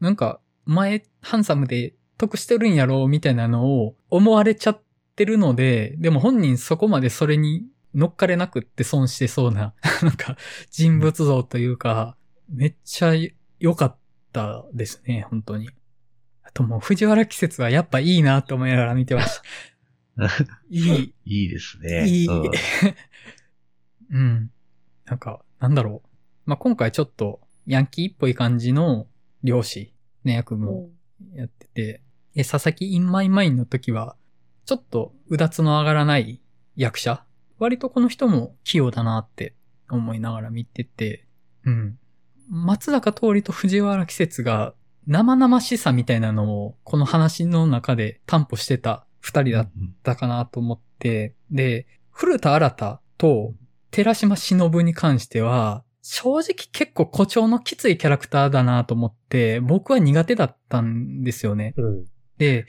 [0.00, 4.80] なんか、前、ハンサムで得してるんやろうみたいなのを思われちゃっ
[5.16, 10.36] てるので、でも本人そこまでそれに乗っかれなくって損してそうな、 なんか
[10.70, 12.16] 人物像というか、
[12.48, 13.12] めっちゃ
[13.58, 13.96] 良かっ
[14.32, 15.70] たですね、本当に。
[16.48, 19.40] あともう藤原季節はやっぱいいなと思いながら見てまし
[20.16, 20.28] た。
[20.70, 21.14] いい。
[21.26, 22.08] いいですね。
[22.08, 22.26] いい。
[22.26, 22.50] うん、
[24.10, 24.50] うん。
[25.04, 26.08] なんか、なんだろう。
[26.46, 29.06] まあ、今回ちょっとヤンキーっぽい感じの
[29.44, 29.92] 漁師
[30.24, 30.88] の役も
[31.34, 32.02] やってて、
[32.34, 34.16] え、佐々木インマイマインの時は、
[34.64, 36.40] ちょっとうだつの上がらない
[36.76, 37.24] 役者？
[37.58, 39.54] 割とこの人も器用だなって
[39.90, 41.26] 思いながら見てて、
[41.64, 41.98] うん。
[42.48, 44.74] 松坂通りと藤原季節が
[45.08, 49.70] 生々しさみたいなのをこの話の中で担保してた二人だっ
[50.02, 53.54] たかなと思って、で、古田新太と
[53.90, 61.72] 寺島忍に関しては、正直結構誇張のきついキャラクターだなと思って、僕は苦手だったんですよね。
[61.78, 62.04] うん、
[62.36, 62.66] で、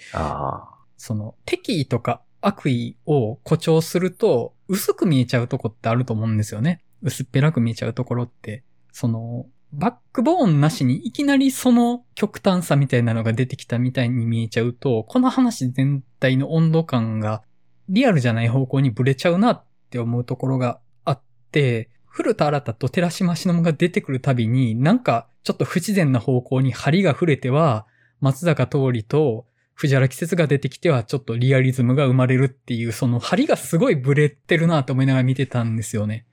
[0.96, 6.82] その敵意とか悪意を誇張すると薄く見えちゃうとこってあると思うんですよね。
[7.02, 17.44] 薄っぺらく見えちゃうところって、その、バックボーンなしにいきなりその極端さみたいなのが出てきたみたいに見えちゃうと、この話全体の温度感が
[17.88, 27.86] リアルじゃない方向にブレちゃうなって思うところがあって、古田新太と寺島しのむが出てくるたびに、なんかちょっと不自然な方向に針が触れては、
[28.22, 36.26] 松坂通りと藤原季節が出てきてはちょっとリアリズムが生まれるっていう、その針がすごいブレてるなと思いながら見てたんですよね。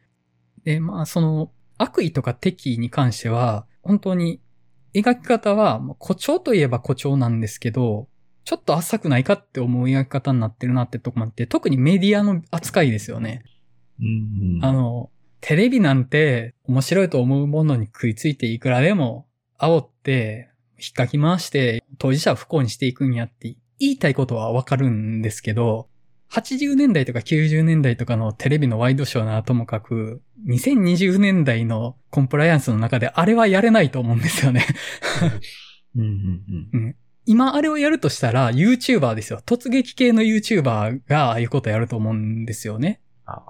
[0.64, 4.40] で、まあその悪意とか敵意に関しては、本当に
[4.94, 8.08] 描き方は誇張といえば誇張なんですけど、
[8.44, 13.44] ちょっと浅くないかって思う描き方になってるなってとこもあって、特にメディアの扱いですよね。
[14.00, 15.10] うん、あの、
[15.40, 19.26] テレビなんて面白いと思うものに食いついていくらでも
[19.58, 25.88] 煽って、引っかき回して当事者を不幸にしていくんやって言いたいことはわかるんですけど、
[26.30, 34.66] 80年代とか90年代とかのテレビのワイドショーならともかく、2020年代のコンプライアンスの中であれはやれないと思うんですよね。
[35.96, 36.96] うんうんうん。
[37.24, 39.40] 今あれをやるとしたら YouTuber ですよ。
[39.44, 43.00] 突撃系の YouTuber がああいうことやると思うんですよね。
[43.24, 43.42] あ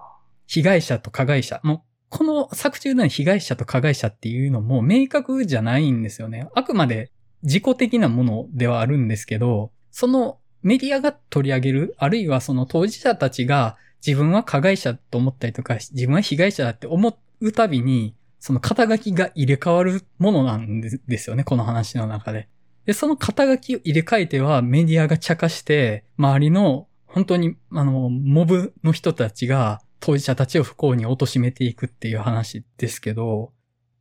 [0.46, 1.60] 被害者と加害者。
[1.62, 6.48] もう、この作中での被害者と加害者っていうのも明確じゃないんですよね。
[6.54, 7.10] あくまで
[7.42, 22.48] 自己的なものではあるんですけど、そのメディアが取り上げる、あるいはその当事者たちが自分は加害者と思ったりとか、自分は被害者だって思うたびに、その肩書きが入れ替わるものなんですよね、この話の中で。
[22.84, 33.52] で、その肩書きを入れ替えてはメディアが茶化して、周りの本当に、あの、モブの人たちが当事者たちを不幸に貶めていくっていう話ですけど、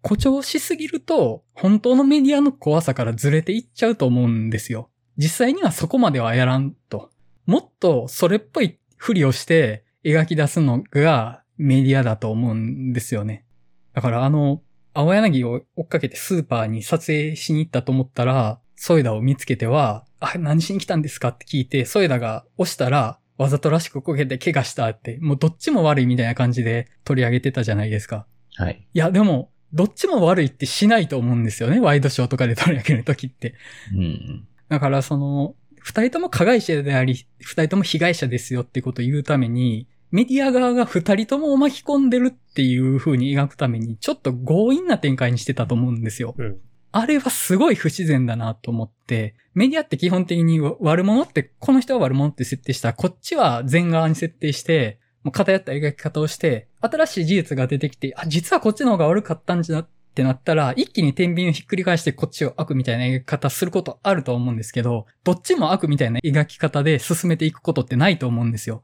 [0.01, 4.89] 誇張しすぎると、本当のメディアの怖さからずれていっちゃうと思うんですよ。
[5.17, 7.10] 実際にはそこまではやらんと。
[7.45, 13.45] もっとそれっぽいふりをして描き出すのがメディアだと思うんですよね。
[13.93, 14.62] だからあの、
[14.93, 28.25] 青柳を追っかけてスーパーに撮影しに行ったと思ったら、ソイダを見つけては、あ、何しに来たんですかって聞いて、ソイダが押したら、わざとらしくこけて怪我したって、もうどっちも悪いみたいな感じで取り上げてたじゃないですか。
[28.56, 28.88] はい。
[28.93, 31.82] いや、でも、どっちも悪いってしないと思うんですよね。
[31.82, 33.56] ワイドショーとかで取り上げるときって。
[33.93, 34.47] うんうん。
[34.69, 46.36] だからその、二人とも加害者であり、二人とも被害者ですよってことを言うために、メディア側が二人とも巻き込んでるっていう風に描くために、ちょっと強引な展開にしてたと思うんですよ。
[46.38, 46.58] うん
[46.97, 68.82] あれはすごい不自然だなと思って、メディアって基本的に悪者って、この人は悪者って設定したら、こっちは善側に設定して、もう偏った描き方をして、新しい事実が出てきて、あ、実はこっちの方が悪かったんじゃってなったら、一気に天秤をひっくり返してこっちを悪みたいな描き方することあると思うんですけど、どっちも悪みたいな描き方で進めていくことってないと思うんですよ。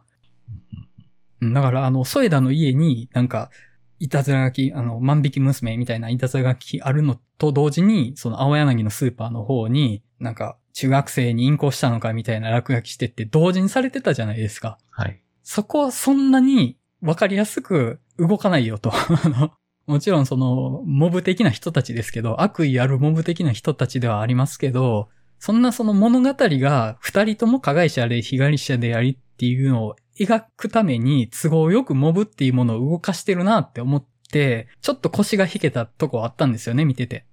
[1.41, 3.49] うんだから、あの、ソエダの家になんか、
[3.97, 14.77] いたずら書き、あの、万引き娘みたいないたずら書きあるのと同時に、その青柳のスーパーの方に、なんか、中学生に淫行したのかみたいな落書きしてって同時にされてたじゃないですか。
[14.89, 15.21] はい。
[15.43, 18.91] そこはそんなにわかりやすく動かないよと。
[19.91, 37.25] もちろんその、モブ的な人たちですけど、悪意あるモブ的な人たちではありますけど、そんなその物語が二人とも加害者で被害者でありっていうのを描くために都合よくモブっていうものを動かしてるなって思って、ちょっと腰が引けたとこあったんですよね、見てて。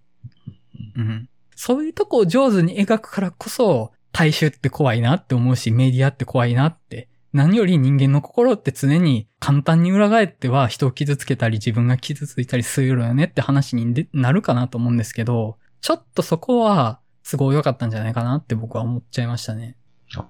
[0.96, 1.28] うん。
[1.54, 7.08] そういうとこを上手に描くからこそ、大衆って怖いなって思うし、メディアって怖いなって。
[7.32, 19.76] 何より人間の心って常に簡単に裏返っては人を傷つけたり自分が傷ついたりするよねって話にでなるかなと思うんですけど、ちょっとそこは都合良かったんじゃないかなって僕は思っちゃいましたね。
[20.16, 20.26] あ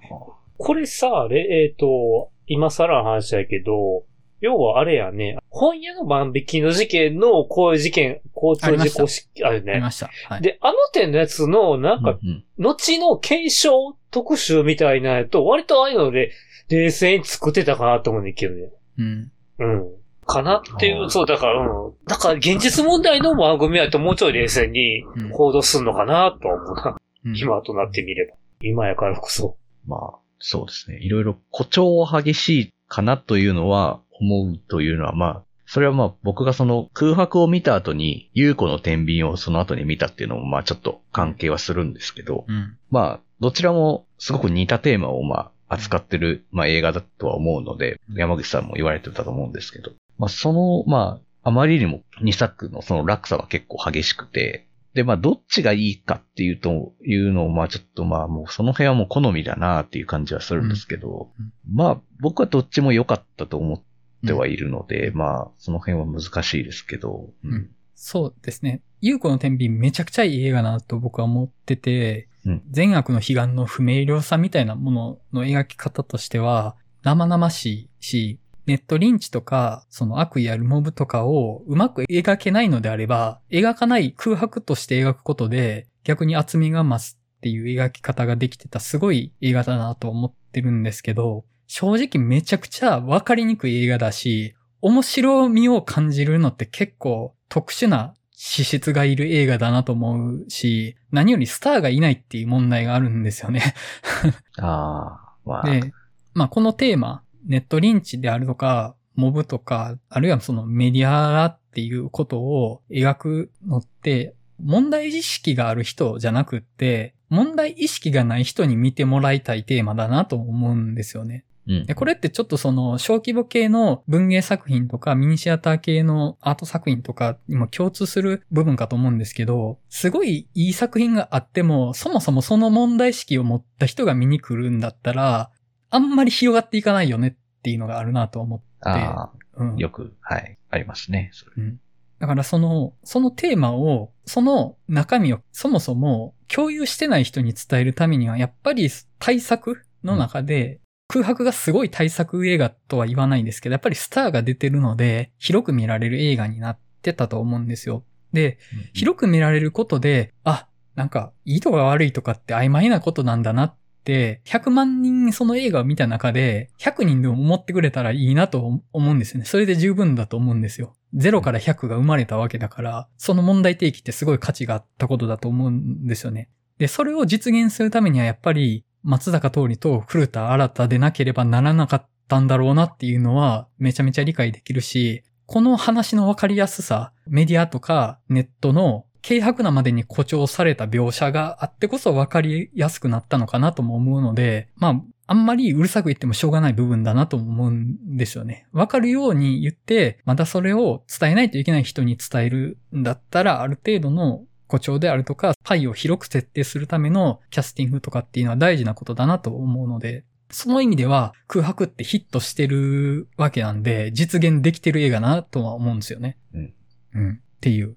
[0.57, 4.03] これさ、れえっ、と、今更の話だけど、
[4.41, 9.91] 要はあれやね、本屋の万引きの事件のこういう事件、交通事故し、あるねありま。
[9.91, 10.09] した。
[10.27, 10.41] はい。
[10.41, 16.31] で、あの点のやつの、なんか、うん後の検証特集みたいなやと、割とああいうので、
[16.69, 18.69] 冷静に作ってたかなと思うんだけどね。
[18.99, 19.31] うん。
[19.59, 19.99] うん。
[20.25, 21.93] かなっていう、そう、だから、うん。
[22.05, 26.97] だから、現実問題の番組やともうちょい冷静にうん報道すんのかなとは思うな。
[27.25, 28.35] うん今となってみれば。
[28.61, 29.57] 今やからこそ。
[29.85, 30.99] まあ、そうですね。
[31.01, 42.77] いろいろ誇張は激しいかなというのは思うというのは、まあ、それはまあ僕がその空白を見た後に、優子の天秤をその後に見たっていうのもまあちょっと関係はするんですけど、うん。
[42.89, 61.53] まあ、どちらもすごく似たテーマをまあ扱ってる、まあ映画だとは思うので、山口さんも言われてたと思うんですけど、まあその、まあ、あまりにも2作のその落差は結構激しくて、で、まあ、どっちがいいかっていうと、いうのを、まあ、ちょっとまあ、もうその辺はもう好みだなっていう感じはするんですけど、うん。
[61.71, 63.81] まあ、僕はどっちも良かったと思っ
[64.25, 67.69] てはいるので、まあ、その辺は難しいですけど、うん。
[67.93, 68.81] そうですね。
[69.01, 72.63] ゆうこの天秤めちゃくちゃいい映画だなと僕は思ってて、うん。
[72.71, 103.75] 善悪の悲願の不明瞭さみたいなものの描き方としては、生々しいし、ネットリンチとか、その悪意あるモブとかをうまく描けないのであれば、描かない空白として描くことで、逆に厚みが増すっていう描き方ができてたすごい映画だなと思ってるんですけど、正直めちゃくちゃわかりにくい映画だし、面白みを感じるのって結構特殊な資質がいる映画だなと思うし、何よりスターがいないっていう問題があるんですよね。
[104.57, 105.93] ああ、まあ、で、
[106.33, 121.43] まあこのテーマ、ネットリンチであるとか、モブとか、あるいはそのメディアっていうことを描くのって、問題意識がある人じゃなくって、問題意識がない人に見てもらいたいテーマだなと思うんですよね。
[121.69, 135.51] うんで、これってちょっとその小規模系の文芸作品とかミニシアター系のアート作品とかにも共通する部分かと思うんですけど、すごいいい作品があっても、そもそもその問題意識を持った人が見に来るんだったら、
[135.91, 138.65] あんまり広がっていかないよねっていうのがあるなと思って。
[138.81, 141.29] あうんあ、よく、はい、ありますね。
[141.33, 141.79] それうん
[142.19, 158.03] だからその、そのテーマを、その中身をそもそも共有してない人に伝えるためには、やっぱり対策の中で、空白がすごい対策映画とは言わないんですけど、やっぱりスターが出てるので、広く見られる映画になってたと思うんですよ。
[158.31, 158.59] で、
[158.93, 169.45] 広く見られることで、あ、なんか、いいとか悪いとかって曖昧なことなんだなって、100万人その映画を見た中で、100人でも思ってくれたらいいなと思うんですよね。
[169.47, 170.93] それで十分だと思うんですよ。
[171.15, 176.49] 0から100が生まれたわけだから、その問題提起ってすごい価値があったことだと思うんですよね。
[176.77, 198.65] で、それを実現するためにはやっぱり、松坂通りと古田新太でなければならなかったんだろうなっていうのは、めちゃめちゃ理解できるし、この話のわかりやすさ、メディアとかネットの軽薄なまでに誇張された描写があってこそわかりやすくなったのかなとも思うので、まあ、あんまりうるさく言ってもしょうがない部分だなと思うんですよね。
[198.71, 216.37] わかるように言って、またそれを伝えないといけない人に伝えるんだったら、ある程度の誇張であるとか、パイを広く設定するためのキャスティングとかっていうのは大事なことだなと思うので、その意味では空白ってヒットしてるわけなんで、実現できてる映画だなとは思うんですよね。
[216.53, 216.73] うん。
[217.15, 217.31] うん。
[217.33, 217.95] っていう。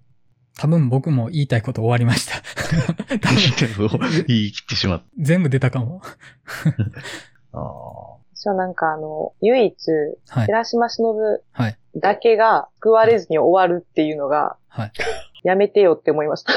[0.59, 2.43] 多分僕も言いたいこと終わりました。
[3.19, 5.05] 多分言い切ってしまった。
[5.19, 6.03] 全部出たかも。
[7.53, 8.23] ああ。
[8.35, 9.75] 私はなんかあの、唯一、
[10.29, 10.47] はい。
[10.47, 11.79] 寺島しのぶはい。
[11.97, 14.93] だけが救われずに終わるっていうのが、はい。
[15.43, 16.53] やめてよって思いました。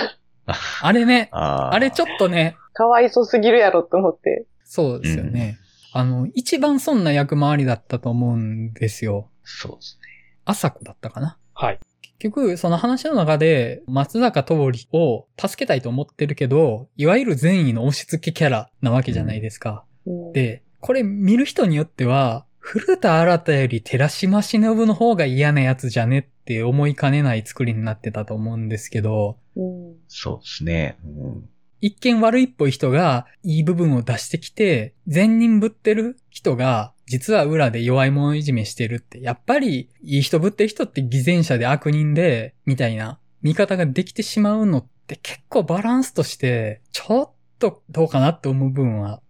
[0.82, 4.46] あれね、あーあれちょっとね、かわいそうすぎるやろって思って。
[4.64, 5.58] そうですよね。
[5.94, 9.30] あの、一番そんな役回りだったと思うんですよ。
[9.44, 10.08] そうですね。
[10.44, 11.38] 朝子だったかな。
[11.54, 11.80] はい。
[12.02, 19.86] 結局、その話の中で、松坂桃李を助けたいと思ってるけど、いわゆる善意の押し付けキャラなわけじゃないですか。
[20.06, 29.96] うん、で、これ見る人によっては、古田新太より寺島しのぶの方が嫌なやつじゃねって思いかねない作りになってたと思うんですけど、うん。
[30.08, 31.00] そうですね。
[31.04, 31.50] うん。
[31.82, 49.22] 一見悪いっぽい人がいい部分を出してきて、善人ぶってる人が実は裏で弱い者いじめしてるって、やっぱりいい人ぶってる人って偽善者で悪人で、みたいな見方ができてしまうのって結構バランスとして、ちょっとどうかなって思う部分は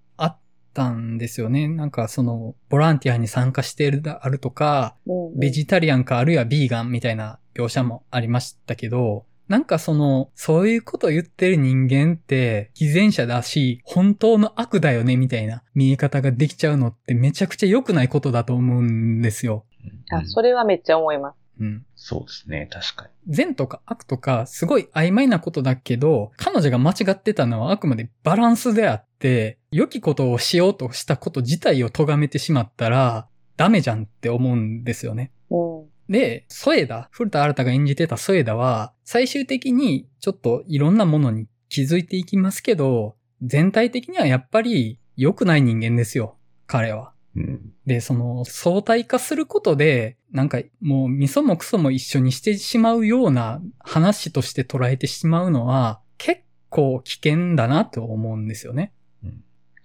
[0.75, 1.67] たんですよね。
[1.67, 5.39] なんかその、ボランティアに参加しているであるとか、うん。
[5.39, 19.65] ベジタリアンかあるいはビーガンみたいな描写もありましたけど、なんかその、そういうことを言ってる人間って、偽善者だし、本当の悪だよね、みたいな見え方ができちゃうのってめちゃくちゃ良くないことだと思うんですよ。
[19.83, 21.44] うんあ、それはめっちゃ思います。
[21.59, 21.85] うん。
[21.95, 22.67] そうですね。
[22.71, 23.33] 確かに。
[23.33, 35.31] 善とか悪とか、すごい曖昧なことだけど、彼女が間違ってたのはあくまでバランスであって、良きことをしようとしたこと自体を咎めてしまったら、ダメじゃんって思うんですよね。
[35.49, 36.11] うん。
[36.11, 46.37] で、ソエダ、古田新太が演じてたソエダは、最終的にちょっといろんなものに気づいていきますけど、全体的にはやっぱり良くない人間ですよ。
[46.67, 47.14] 彼は。
[47.35, 47.73] うん。
[47.85, 58.91] で、その相対化することで、なんかもう味噌もクソも一緒にしてしまうような話として捉えてしまうのは結構危険だなと思うんですよね。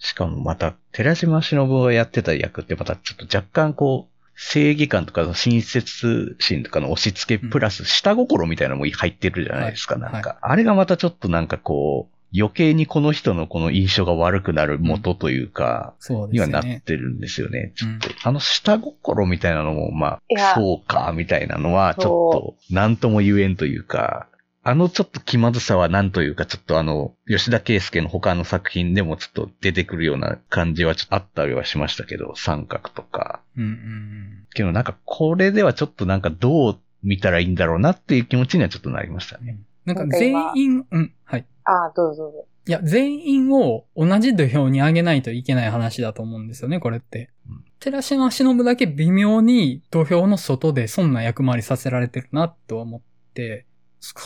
[0.00, 10.38] しかもまた、寺島しのぶがやってた役ってまたちょっと若干こう、正義感とかの親切心とかの押し付けプラス下心みたいなのも入ってるじゃないですか、はいなんか。
[10.40, 16.62] あれがまたちょっとなんかこう、余計にこの人のこの印象が悪くなる元というか、そうにはなっ。
[16.80, 17.72] てるんですよね。
[17.76, 24.28] ちょっとうん、あの下心みたいなのも、まあ、そうか、みたいなのは、ちょっと、なんとも言えんというか、
[24.62, 33.40] あのちょっと気まずさはなんというか、ちょっとあの、吉田圭介の他の作品でもちょっと出てくるような感じはちょっとあったりはしましたけど、三角とか。
[33.56, 34.46] うんうんうん。
[34.52, 39.58] けどなんかこれではちょっとなんかどう見たらいいんだろうなっていう気持ちにはちょっとなりましたね。
[39.86, 41.46] なんか全員、うん、はい。
[41.70, 42.46] ああ、どうぞどうぞ。
[42.66, 47.64] いや、全員を同じ土俵に上げないといけない話だと思うんですよね、これってうん。
[47.78, 53.00] 寺島しのぶだけ微妙に土俵の外でそんな役回りさせられてるなと思っ
[53.34, 53.66] て、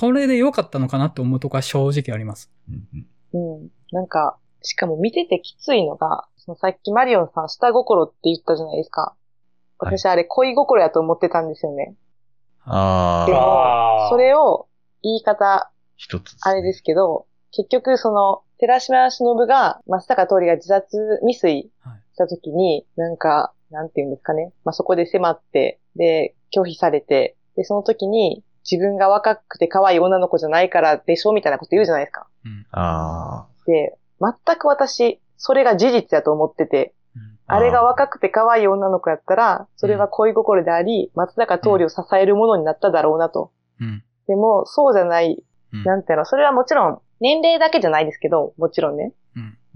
[0.01, 2.51] これで良かったのかなって思うとこは正直あります。
[2.68, 3.68] うんうんうん。
[3.92, 9.14] なんか、しかも見ててきついのが、そのさっきマリオンさん下心って言ったじゃないですか。
[9.78, 11.95] 私あれ恋心やと思ってたんですよね。
[12.64, 14.68] ああ、でもそれを
[15.03, 17.26] 言い方、一つ、あれですけど、
[17.57, 24.52] 結局その、寺島しのぶが、松坂桃李が自殺未遂はいした時に、なんか、なんて言うんですかね。
[24.64, 32.26] まあ、そこで迫って、で、拒否されて、で、その時に、自分が若くて可愛い女の子じゃないからでしょみたいなこと言うじゃないですか。
[32.44, 32.66] うん。
[32.70, 43.52] あで、全く私、それが事実やと思ってて、うんあれが若くて可愛い女の子やったら、それは恋心であり、松坂桃李を支えるものになっただろうなと。
[43.80, 44.02] うん。
[44.26, 45.44] でも、そうじゃない、うん
[45.82, 49.12] なんていうの、それはもちろん、年齢だけじゃないですけど、もちろんね。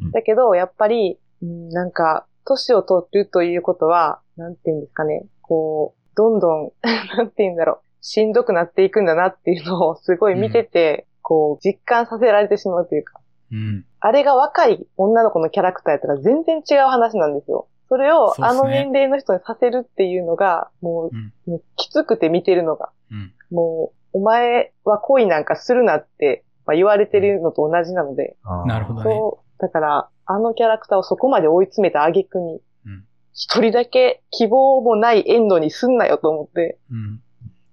[0.00, 0.10] うん。
[0.12, 6.72] だけど、やっぱり、うんなんか、年を取るということは、なんていうんですかね、こう、どんどん、
[7.16, 13.20] なんていうんだろう、しんどくなっていくんだなっていうのをすごい見てて、こう、実感させられてしまうというか、
[13.52, 13.84] うん。
[14.00, 17.68] あれが若い女の子のキャラクターやったら全然違う話なんですよ。
[17.88, 21.32] それをあの年齢の人にさせるっていうのが、もうん。
[21.46, 22.90] う、もうきつくて見てるのが。
[23.10, 23.32] うん。
[23.50, 28.64] もう、お前は恋なんかするなって、まあ、言われてるのと同じなので、あ。
[28.66, 29.04] なるほどね。
[29.04, 37.20] そう、だから、あのキャラクターをそこまで追い詰めた挙句にうん、一人だけ希望もないエンドにすんなよと思って、うん。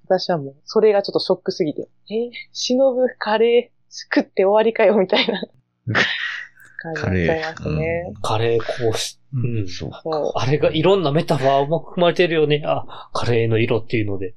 [0.06, 5.41] 私はもう、それがちょっとショックすぎて、え、忍ぶカレー作って終わりかよ、みたいな
[6.93, 8.14] 感じになっちゃいましたね。
[8.22, 9.39] カレーこうし、う。
[9.39, 9.68] うんん。
[9.68, 9.91] そう。
[10.04, 12.62] そうあれがいろんなメタファーうまく含まれてるよね。
[12.66, 14.36] あ、カレーの色っていうので。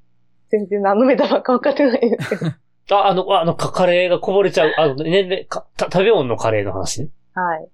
[0.51, 2.53] 全然何のメタファーか分かってないんですけど。
[2.91, 7.09] あ、あの、あの、かカレーがこぼれちゃう、あの、年齢、かた食べ物のカレーの話ね。
[7.35, 7.69] はい。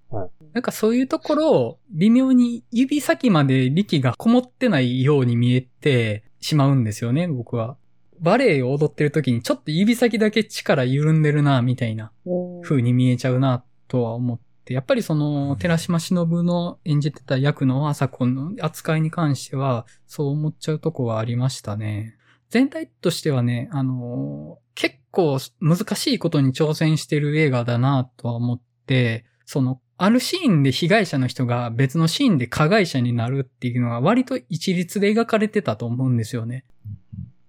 [0.52, 7.76] なんかそういうところ、微妙に指先まで力がこもってないように見えてしまうんですよね、僕は。
[8.20, 14.74] バレエを踊ってる時にちょっと指先だけ力緩んでるな、みたいなうん風に見えちゃうな、とは思って。
[14.74, 22.16] やっぱりその、寺島しのぶの演じてた役の朝子の扱いに関しては、そう思っちゃうとこはありましたね。
[22.54, 36.64] 全体としてはね、あの結構難しいことに挑戦してる映画だなとは思って、その、あるシーンで被害者の人が別のシーンで加害者になるっていうのが割と一律で描かれてたと思うんですよね。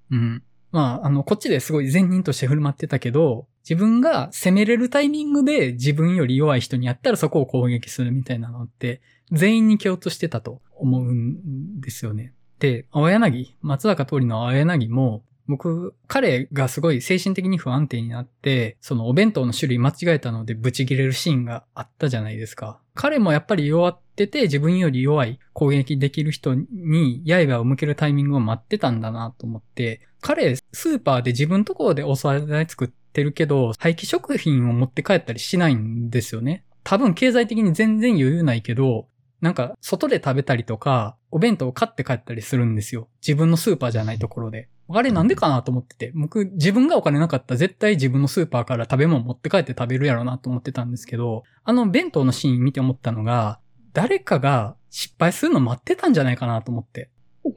[0.09, 0.43] うん。
[0.71, 9.01] まあ、あの、こっちですごい善人として振る舞ってたけど、自分が攻めれるタイミングで自分より弱い人にやったらそこを攻撃するみたいなのって、
[9.31, 12.33] 全員に共通してたと思うんですよね。
[12.59, 22.79] で、青柳、松坂桃李の青柳も、僕、彼がすごい精神的に不安定になって、そのお弁当の種類間違えたのでブチ切れるシーンがあったじゃないですか。
[22.95, 36.63] 彼もやっぱり弱ってて自分より弱い攻撃できる人に刃を向けるタイミングを待ってたんだなと思って、彼、スーパーで自分ところでお惣菜作ってるけど、廃棄食品を持って帰ったりしないんですよね。
[36.83, 39.07] 多分経済的に全然余裕ないけど、
[39.45, 43.09] なんか、外で食べたりとか、お弁当を買って帰ったりするんですよ。
[43.21, 44.69] 自分のスーパーじゃないところで。
[44.89, 46.11] あれなんでかなと思ってて。
[46.15, 53.59] 僕、自分がお金なかったら絶対自分のスーパーから食べ物持って帰って食べるやろうなと思ってたんですけど、あの弁当のシーン見て思ったのが、
[53.93, 57.11] 誰かが失敗するの待ってたんじゃないかなと思って。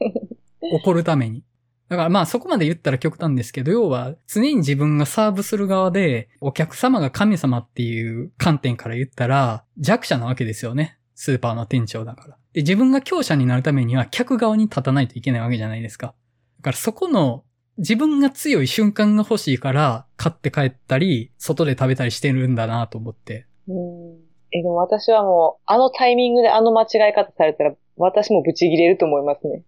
[0.60, 1.42] 怒るために。
[1.88, 10.97] だからまあそこまで言ったら極端ですけど、要は常に自分がサーブする側で、お客様が神様っていう観点から言ったら弱者なわけですよね。
[11.20, 12.38] スーパーの店長だから。
[12.52, 16.14] で、自分が強者になるためには客側に立たないといけないわけじゃないですか。
[16.58, 17.42] だからそこの
[17.76, 23.46] 自分が強い瞬間が欲しいから買って帰ったり、外で食べたりしてるんだなと思って。
[23.66, 29.64] うんえ、でも私はもう、あのタイミングであの間違い方されたら、私もブチギレると思いますね。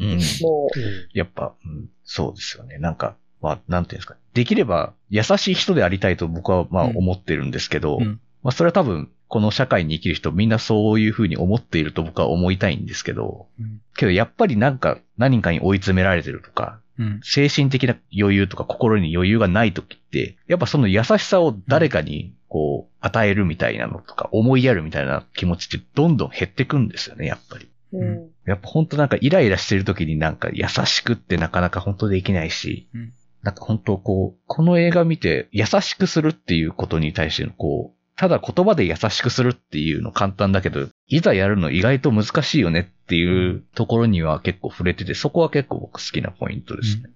[0.00, 0.08] うん。
[0.42, 1.08] もうん。
[1.14, 2.78] やっぱ、うん、そうですよね。
[2.78, 4.16] なんか、まあ、なんていうんですか。
[4.34, 13.80] できれば、優しい人でありたいと僕はまあうん思ってるんですけど、うんまあそれは多分、この社会に生きる人みんなそういうふうに思っていると僕は思いたいんですけど、うん。
[13.96, 17.20] けどやっぱりなんか何かに追い詰められてるとか、うん。
[17.22, 27.68] 精神的な余裕とか心に余裕がない時って、やっぱその優しさを誰かにこう与えるみたいなのとか、思いやるみたいな気持ちってどんどん減ってくんですよね、やっぱり。
[27.92, 28.30] う、うん。
[28.46, 33.12] やっぱ本当なんかイライラしてる時になんか優しくってなかなか本当できないし、うん
[33.44, 47.10] なんか本当こう、この映画見て優しくするっていうことに対してのこう、ただ言葉で優しくするっていうの簡単だけど、いざやるの意外と難しいよねっていうところには結構触れてて、そこは結構僕好きなポイントですね。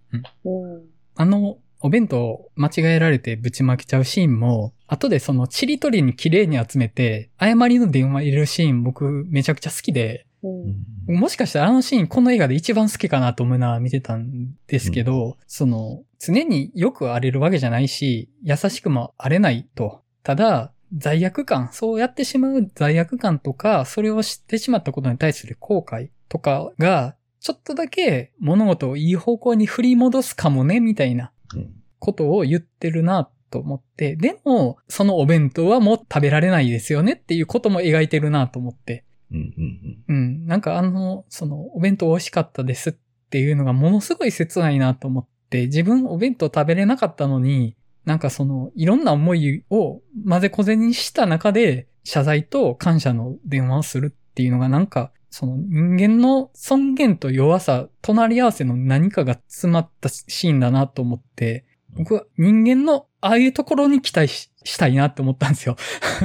[0.45, 0.83] うんうん。
[1.17, 11.17] あの、お弁当間違えられてぶちまけちゃうシーンも、後でそのチリ取りに綺麗に集めて、誤りの電話入れるシーン僕めちゃくちゃ好きで、うん。
[11.17, 20.03] もしかしたらあのシーンこの映画で一番好きかなと思いながら見てたんですけど、その、常によく荒れるわけじゃないし、優しくも荒れないと。
[20.25, 39.05] ただ、罪悪感、そうやってしまう罪悪感とか、それを知ってしまったことに対する後悔とかが、ちょっとだけ物事をいい方向に振り戻すかもね、みたいなうんことを言ってるなと思って、でも、そのお弁当はもう食べられないですよねっていうことも描いてるなと思って。
[39.31, 40.47] うんうんうん。
[40.47, 42.95] なんかあの、その、お弁当美味しかったですっ
[43.31, 47.77] ていうのがものすごい切ないなと思って、自分お弁当食べれなかったのに、
[48.09, 61.67] なんかその、いろんな思いを混ぜこぜにした中で、謝罪と感謝の電話をするっていうのがなんか、その人間の尊厳と弱さ、隣り合わせの何かが詰まったシーンだなと思って、
[61.99, 65.77] 僕は人間のああいうところに期待ししたいなって思ったんですよ。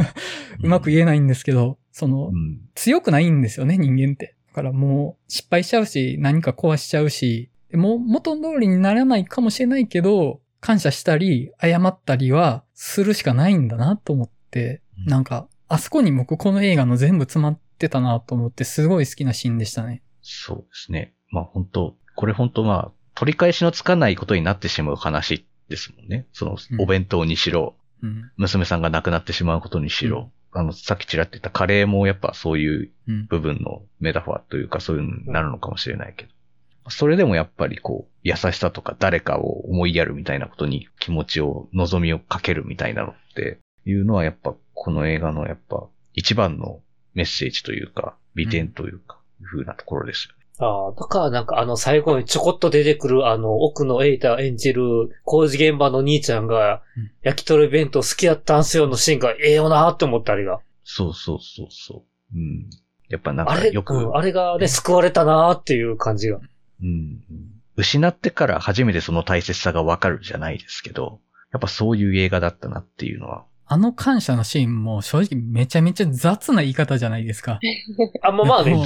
[0.64, 2.62] うまく言えないんですけど、その、うん。
[2.76, 4.36] 強くないんですよね、人間って。
[4.48, 20.02] だからもう失敗しちゃうし、何か壊しちゃうし、でもう元通りにならないかもしれないけど、感謝したり、謝ったりはするしかないんだなと思って、うんなんか、あそこに僕この映画の全部詰まってたなと思って、すごい好きなシーンでしたね。
[20.22, 21.14] そうですね。
[21.32, 26.28] まあ本当これ本当まあ、取り返しのつかないことになってしまう話ですもんね。
[26.32, 28.32] そのうん、お弁当にしろ、うん。
[28.38, 33.26] 娘さんが亡くなってしまうことにしろ、あの、さっきちらって言ったカレーもやっぱそういううん。
[33.28, 36.32] 部分のメタファーというかそういうのになるのかもしれないけど。
[36.90, 46.82] それでもやっぱりこう、優しさとか誰かを思いやるみたいなことに気持ちを、望みをかけるみたいなのっていうのはやっぱこの映画のやっぱ一番の
[47.14, 50.44] メッセージというか、美点というか、いう風なところですよね。
[50.60, 54.84] ああ、だからなんかあの最後にちょこっと出てくるあの奥のエイタ演じる
[55.24, 60.60] 工事現場の兄ちゃんがうん焼き鳥弁当好きやったんすよのシーンがええよなって思ったあれが。
[60.84, 62.38] そうそうそうそう。
[62.38, 62.70] うん。
[63.10, 66.40] やっぱなんあれ、かよく、うんあれがね、救われたなっていう感じが。
[66.84, 67.22] うん
[67.76, 71.20] 失ってから初めてその大切さがわかるじゃないですけど、
[71.52, 73.46] やっぱそういう映画だったなっていうのは。
[73.66, 77.60] あの感謝のシーンも正直めちゃめちゃ雑な言い方じゃないですか。
[78.22, 78.78] あ、まあまあね、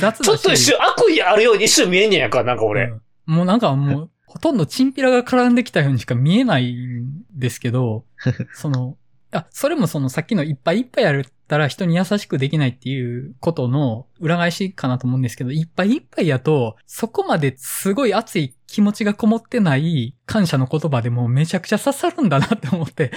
[0.00, 0.34] 雑ちょ。
[0.34, 2.84] っと一瞬悪意あるように一瞬見えんねやんか、なんか俺。
[2.84, 8.04] うんもうなんかもう、ほとんどチンピラが絡んできたようにしか見えないんですけど、
[8.52, 8.96] その、
[9.34, 23.10] あ、それもそのさっきのいっぱいいっぱいやったら人に優しくできないっていうことの裏返しかなと思うんですけど、いっぱいいっぱいやと、そこまですごい熱い気持ちがこもってない感謝の言葉でもうめちゃくちゃ刺さるんだなって思って。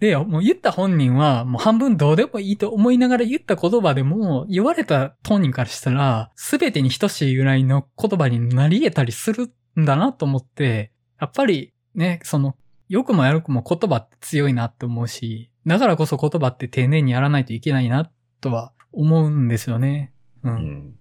[0.00, 12.54] で、もう言った本人はもう半分どうでもいいと思いながら言った言葉でも、言われた当人からしたら、すべてに等しいぐらいの言葉になり得たりするんだなと思って、やっぱりね、その、
[12.88, 18.10] 良くも悪くも言葉って強いなって思うし、だからこそ言葉って丁寧にやらないといけないな
[18.40, 20.12] とは思うんですよね。
[20.42, 20.50] う。
[20.50, 20.94] うんん。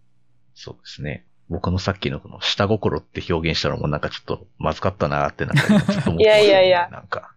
[0.53, 1.25] そうですね。
[1.49, 7.33] 僕のさっきのこの下心って表現したのもなんかちょっとまずかったなってなんか今ちょっと思って いやいやいやなんか。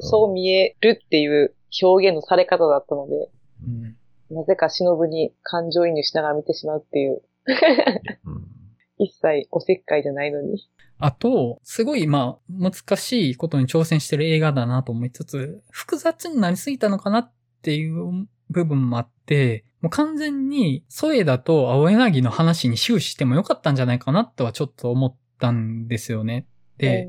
[0.00, 3.30] そう見えるっていう表現のされ方だったので、
[3.64, 3.96] うん
[4.30, 7.22] なぜか忍に感情移入しながら見てしまうっていう、
[8.26, 8.46] うん。
[8.98, 10.68] 一切おせっかいじゃないのに。
[10.98, 17.32] あと、すごい、まあ、難しいことに挑戦してる映画だなと思いつつ、複雑になりすぎたのかなっ
[17.62, 26.46] ていう部分もあって、もう完全に、添田と青柳の話に終始してもよかったんじゃないかなとはちょっと思ったんですよね。
[26.78, 27.08] で、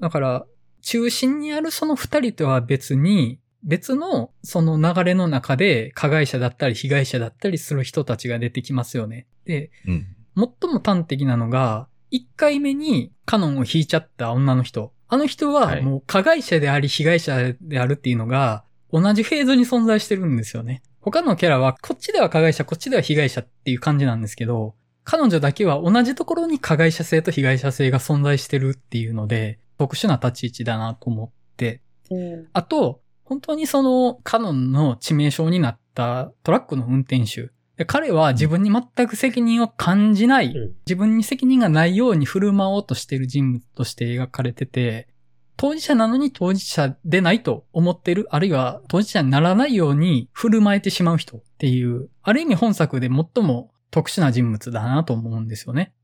[0.00, 0.46] だから、
[0.82, 9.26] 中心にあるその二人とは別に、別のその流れの中で加害者だったり被害者だったりする人たちが出てきますよね。
[9.46, 10.13] で、うん。
[10.36, 14.92] 最も端的なのが、1回目にカノンを引いちゃった女の人。
[15.08, 20.82] あの人ははいもう加害者であり被害者であるっていうのが同じフェーズに存在してるんですよね。
[21.00, 24.74] 他のキャラはこっちでは加害者、こっちでは被害者っていう感じなんですけど、
[25.04, 32.48] 彼女だけは同じところに加害者性と被害者性が存在してるっていうので、特殊な立ち位置だなと思って、うん。
[32.52, 37.50] あと、本当にそのカノンの致命傷になったトラックの運転手。
[37.76, 45.08] で彼は自分に全く責任を感じない、うん自分に責任がないように振る舞おうとしている人物として描かれてて、
[45.56, 55.94] 当事者なのに当事者でないと思っている、あるいは当事者にならないように振る舞えてしまう人っていう、ある意味本作で最も特殊な人物だなと思うんですよね。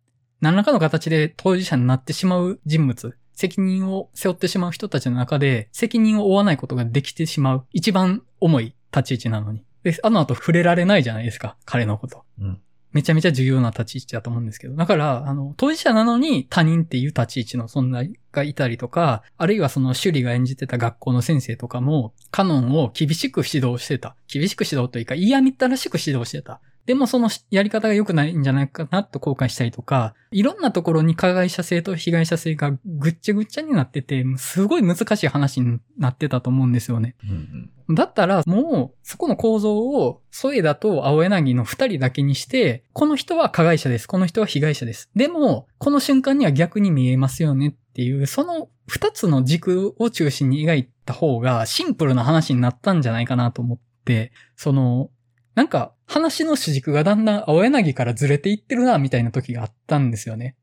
[0.40, 9.64] 何らかの形で当事者になってしまう人物、責任を背負ってしまう人たちの中で、責任を負わないことができてしまう、一番重い立ち位置なのに。
[9.82, 12.24] で、あの後触れられないじゃないですか、彼のこと。
[12.40, 12.60] うん
[12.92, 14.74] めちゃめちゃ重要な立ち位置だと思うんですけど。
[14.74, 24.16] だから、あの、当事者なのに他人っていう立ち位置の存在がいたりとか、あるいはそのシュリが演じてた学校の先生とかも、カノンを厳しく指導してた。
[24.26, 26.60] 厳しく指導というか、嫌みったらしく指導してた。
[26.86, 37.16] でもそのやり方が良くないんじゃないかなと後悔したりとか、いろんなところに加害者性と被害者性がぐっちゃぐっちゃになってて、すごい難しい話になってたと思うんですよね。
[37.24, 44.06] うんだったら、もう、そこの構造を、添田と青柳の二人だけにして、この人は加害者です。
[44.06, 45.10] この人は被害者です。
[45.16, 55.10] でも、この瞬間には逆に見えますよねっていう、その二つの軸を中心に描いた方が、シンプルな話になったんじゃないかなと思って、その、
[55.54, 60.56] なんか、話の主軸がだんだん青柳からずれていってるな、みたいな時があったんですよね。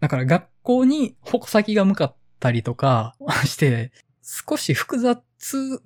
[0.00, 3.14] だから学校に矛先が向かったりとか
[3.46, 3.92] して、
[4.22, 5.22] 少し複雑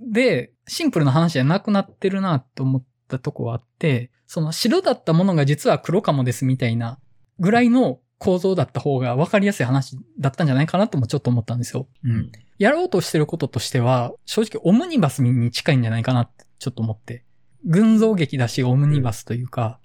[0.00, 6.98] でシンプルな話じゃなくなってるなと思ったとこはあって、その白だったものが実は黒かもですみたいな
[7.38, 11.86] ぐらいの構造だった方が分かりやすい話だったんじゃないかなともちょっと思ったんですよ。
[12.04, 12.32] うん。
[12.58, 17.24] やろうとしてることとしては、正直オムニバスに近いんじゃないかなってちょっと思って。
[17.64, 19.78] 群像劇だしオムニバスというか、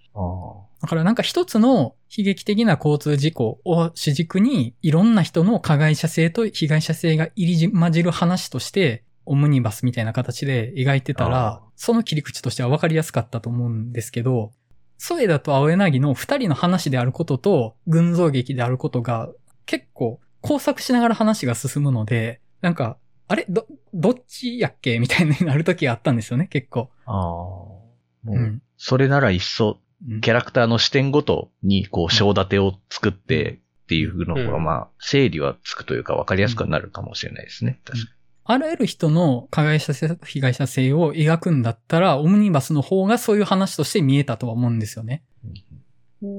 [0.82, 14.52] だからなんか一つの悲劇的な交通事故を主軸にいろんな人の加害者性と被害者性が入り混じる話としてオムニバスみたいな形で描いてたあら、その切り口としては分かりやすかったと思うんですけど、
[14.98, 19.30] 添田と青柳の二人の話であることと群像劇であることが
[19.66, 22.98] 結構工作しながら話が進むので、なんか、
[23.28, 23.46] あれ？
[23.50, 25.00] ど、どっちやっけ？
[25.00, 26.90] みたいになる時があったんですよね、結構。
[27.06, 27.16] ああ。
[27.16, 27.86] も
[28.28, 28.62] ううん。
[28.78, 37.80] それなら一層、うんキャラクターの視点ごとに、こう、章立てを作ってっていうのが、うんまあ、整理はつくというか分かりやすくなるかもしれないですね。
[37.86, 38.12] 確か
[38.44, 45.24] あらゆる人の加害者性と被害者性を描くんだったら、オムニバスの方がそういう話として見えたとは思うんですよね。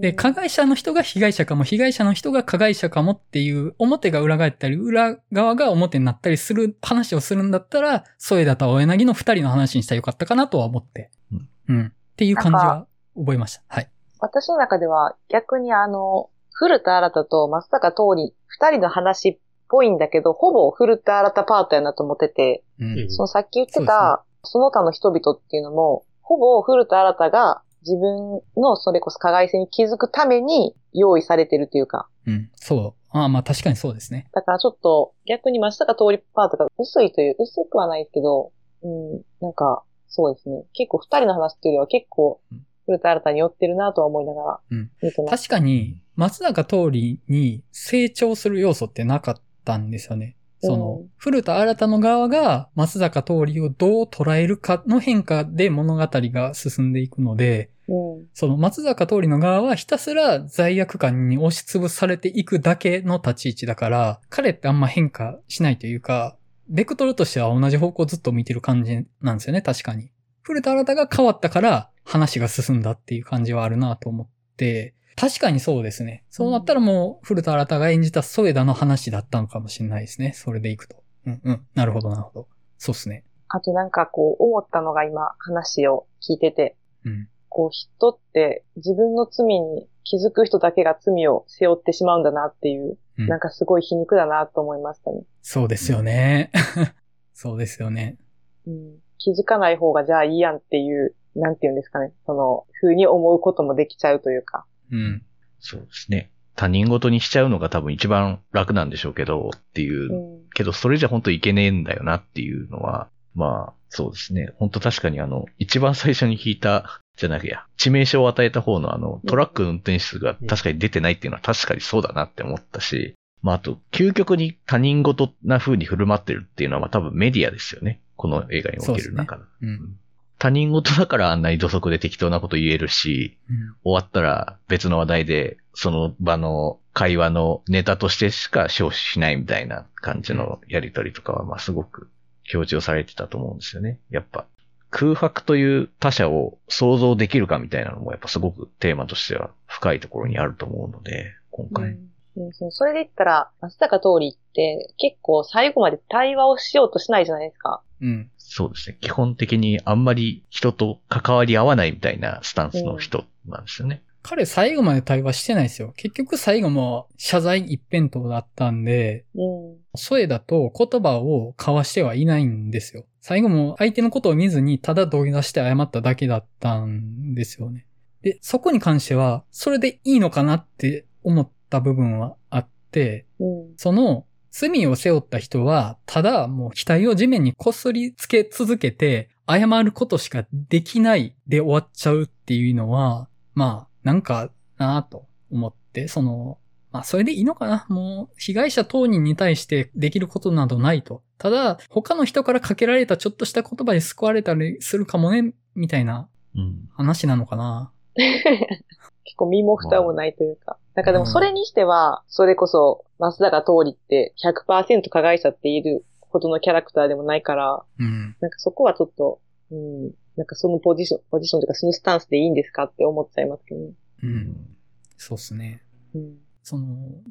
[0.01, 11.11] で、加害者の人が被害者かも、被害者の人が加害者かもっていう、表が裏返ったり、裏側が表になったりする話をするんだったら、添田と青柳の二人の話にしたらよかったかなとは思って。
[11.32, 11.49] うん。
[11.68, 11.87] うん。
[11.87, 13.62] っていう感じは覚えました。
[13.68, 13.91] はい。
[14.20, 22.99] 私の中では逆にあの、古田新太と松坂桃李、二人の話っぽいんだけど、ほぼ古田新太パートやなと思ってて、うん。
[22.99, 32.51] うんそのさっき言ってた、その他の人々っていうのも、ほぼ古田新太が自分のそれこそ加害性に気づくために用意されてるというか、うん。
[32.57, 33.16] そう。
[33.16, 34.28] ああ、まあ確かにそうですね。
[34.32, 40.64] だからちょっと逆に松坂桃李パートが薄いという、薄くはないですけど、うん、なんか、そうですね。
[40.72, 45.49] 結構二人の話っていうよりは結構うん、古田新太に寄ってるなとは思いながらうん見てます。
[45.49, 49.34] 確かに、松坂桃李に成長する要素ってなかっ
[49.64, 50.37] たんですよね。
[50.61, 58.26] その、うん古田新太の側が松坂桃李をどう捉えるかの変化で物語が進んでいくので、うん。
[58.34, 66.37] その松坂桃李の側はひたすら罪悪感に押しつぶされていくだけの立ち位置だから、彼ってあんま変化しないというか、
[66.68, 70.11] ベクトルとしては同じ方向をずっと見てる感じなんですよね、確かに。
[70.43, 76.24] 古田新太が変わったから話が進んだっていう感じはあるなと思って、確かにそうですね。
[76.28, 80.32] そうなったらもう古田新太が演じた添田の話だったのかもしれないですね。
[80.34, 81.03] それでいくと。
[81.26, 81.66] うんうん。
[81.74, 82.49] なるほど、なるほど。
[82.78, 83.24] そうですね。
[83.49, 87.28] あとなんかこう思ったのが今話を聞いてて、うん。
[87.49, 95.23] こう人って自分の罪に気づく人だけが罪を背負ってしまうんだなっていう、うんなんかすごい皮肉だなと思いましたね。
[95.41, 96.51] そうですよね。
[97.33, 98.19] そうですよね。
[98.67, 102.13] うん、気づかない方がじゃあいいやんっていう、なんていうんですかね。
[102.27, 104.67] その、風に思うこともできちゃうというか。
[104.91, 105.23] うん。
[105.61, 106.31] そうですね。
[106.57, 110.43] 他人事にしちゃうのが多分一番楽なんでしょうけど、っていうう。
[110.45, 110.49] ん。
[110.55, 114.53] けど、それじゃ本当いけねえんだよなっていうのは、まあ、そうですね。
[114.57, 128.01] 本当確かにあの、一番最初に聞いた、じゃなくや、致命傷を与えた方のあの、トラックの運転手が確かに出てないっていうのは確かにそうだなって思ったし、まああと、究極に他人事な風に振る舞ってるっていうのはまあ多分メディアですよね。
[128.16, 129.45] この映画における中の。
[129.62, 129.97] うん。
[130.39, 142.11] 他人事だからあんなに土足で適当なこと言えるし、うん終わったら別の話題で、その場の会話のネタとしてしか消費しないみたいな感じのやりとりとかは、まあすごく
[142.49, 144.01] 強調されてたと思うんですよね。
[144.11, 144.47] やっぱ
[144.91, 151.91] 空白という他者を想像できるかみたいなのもやっぱすごくテーマとしては深いところにあると思うので、今回。
[151.91, 157.83] うんそうそうそれで言ったら、松坂桃李って結構最後まで対話をしようとしないじゃないですか。
[158.03, 158.31] うん。
[158.37, 158.99] そうですね。
[159.01, 164.03] 基本的にあんまり人と関わり合わないみたいなスタンスの人なんですよね。
[164.27, 165.93] 彼最後まで対話してないですよ。
[165.97, 169.77] 結局最後も謝罪一辺倒だったんで、うん。
[169.95, 173.07] 添だと言葉を交わしてはいないんですよ。
[173.20, 177.87] 最後も相手のことを見ずにただ土下座して謝っただけだったんですよね。
[178.22, 183.74] で、そこに関しては、それでいいのかなって思った部分はあって、うん。
[183.77, 196.59] その罪を背負った人は、ただもう額を地面にこすりつけ続けて、謝ることしかできないで終わっちゃうっていうのは、まあ、なんかなぁと思って、その、
[196.93, 201.25] まあ、それでいいのかなもう、被害者当人に対してできることなどないと。
[201.39, 206.89] ただ、他の人からかけられたちょっとした言葉で救われたりするかもね、みたいなうん。
[206.95, 210.79] 話なのかな 結構身も蓋もないというか。
[210.95, 218.37] なんかでもそれにしては、それこそ、増田が通りって100%加害者って言えるほどのキャラクターでもないから、うん。
[218.41, 219.41] なんかそこはちょっと、
[219.71, 223.93] うん、なんかそのポジション、ポジションというかそのスタンスでいいんですかって思っちゃいますけどね。
[224.23, 224.77] うん。
[225.17, 225.83] そうっすね。
[226.14, 226.37] うん。
[226.62, 226.87] その、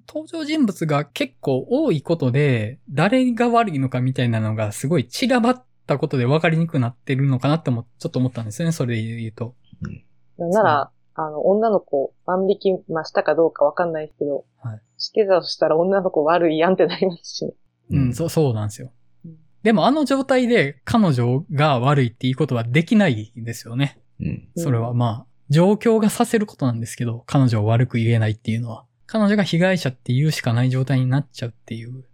[0.08, 9.56] 登場人物が結構多いことで、誰が悪いのかみたいなのがすごい散らばったことで分かりにくくなってるのかなっても、ちょっと思ったんですよね、それで言うと。
[10.38, 17.54] なんなら、あの、女の子、万引き、まあ、したかどうかわかんないですけど、はいしてたとしたら女の子悪いやんってなりますしね。
[17.92, 18.94] うん、そう、そうなんですようん。
[19.66, 24.00] でもあの状態で彼女が悪いっていうことはできないですよね。
[24.22, 24.48] うん。
[24.56, 28.86] それはまあ、状況がさせることなんですけど、彼女を悪く言えないっていうのは。
[29.08, 32.06] 彼女が被害者って言うしかない状態になっちゃうっていう。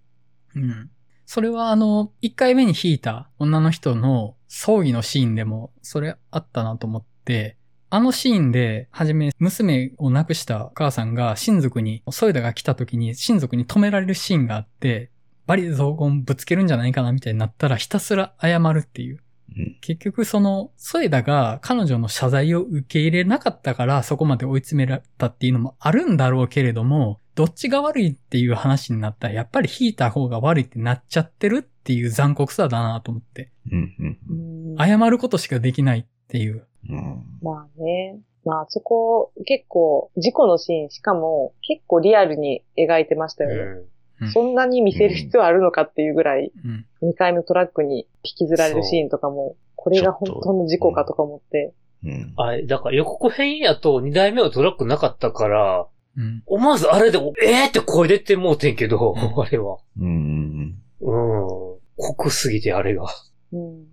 [0.56, 0.90] うん。
[1.26, 7.58] それはあの、一回目に引いた女の人の葬儀のシーンでも、それあったなと思って、
[7.90, 15.11] あのシーンで、はじめ、娘を亡くしたお母さんが親族に、ソエダが来た時に親族に止められるシーンがあって、
[15.52, 19.20] バリ雑言ぶつけるんじゃないかなみたいになったらひたすら謝るっていう。
[19.58, 19.78] うん。
[19.82, 33.52] 結局その、ソエダが彼女の謝罪を受け入れなかったからそこまで追い詰められたっていうのもあるんだろうけれども、どっちが悪いっていう話になったら、やっぱり引いた方が悪いってなっちゃってるっていう残酷さだなと思って。
[33.70, 33.96] うん。
[34.00, 34.20] うん。
[34.30, 36.66] うん謝ることしかできないっていう。
[36.90, 37.26] うん。
[37.42, 38.22] まあね。
[38.46, 43.82] まあそこ、結構、事故のシーン、しかも、結構リアルに描いてましたよね。
[44.22, 47.10] うんそんなに見せる必要あるのかっていうぐらい、うん。
[47.10, 51.74] 2回目トラックに引きずられるシーンとかも、これが本当の事故かとか思って。
[52.04, 52.34] うん。
[52.38, 56.44] あれ、だから予告編やと2台目はトラックなかったから、うん。
[56.46, 59.78] 思わずあれで、えーって声出てもうてんけど、うんあれは。
[60.00, 60.76] うん。
[61.00, 61.82] うん。
[61.98, 63.06] 濃すぎてあれが。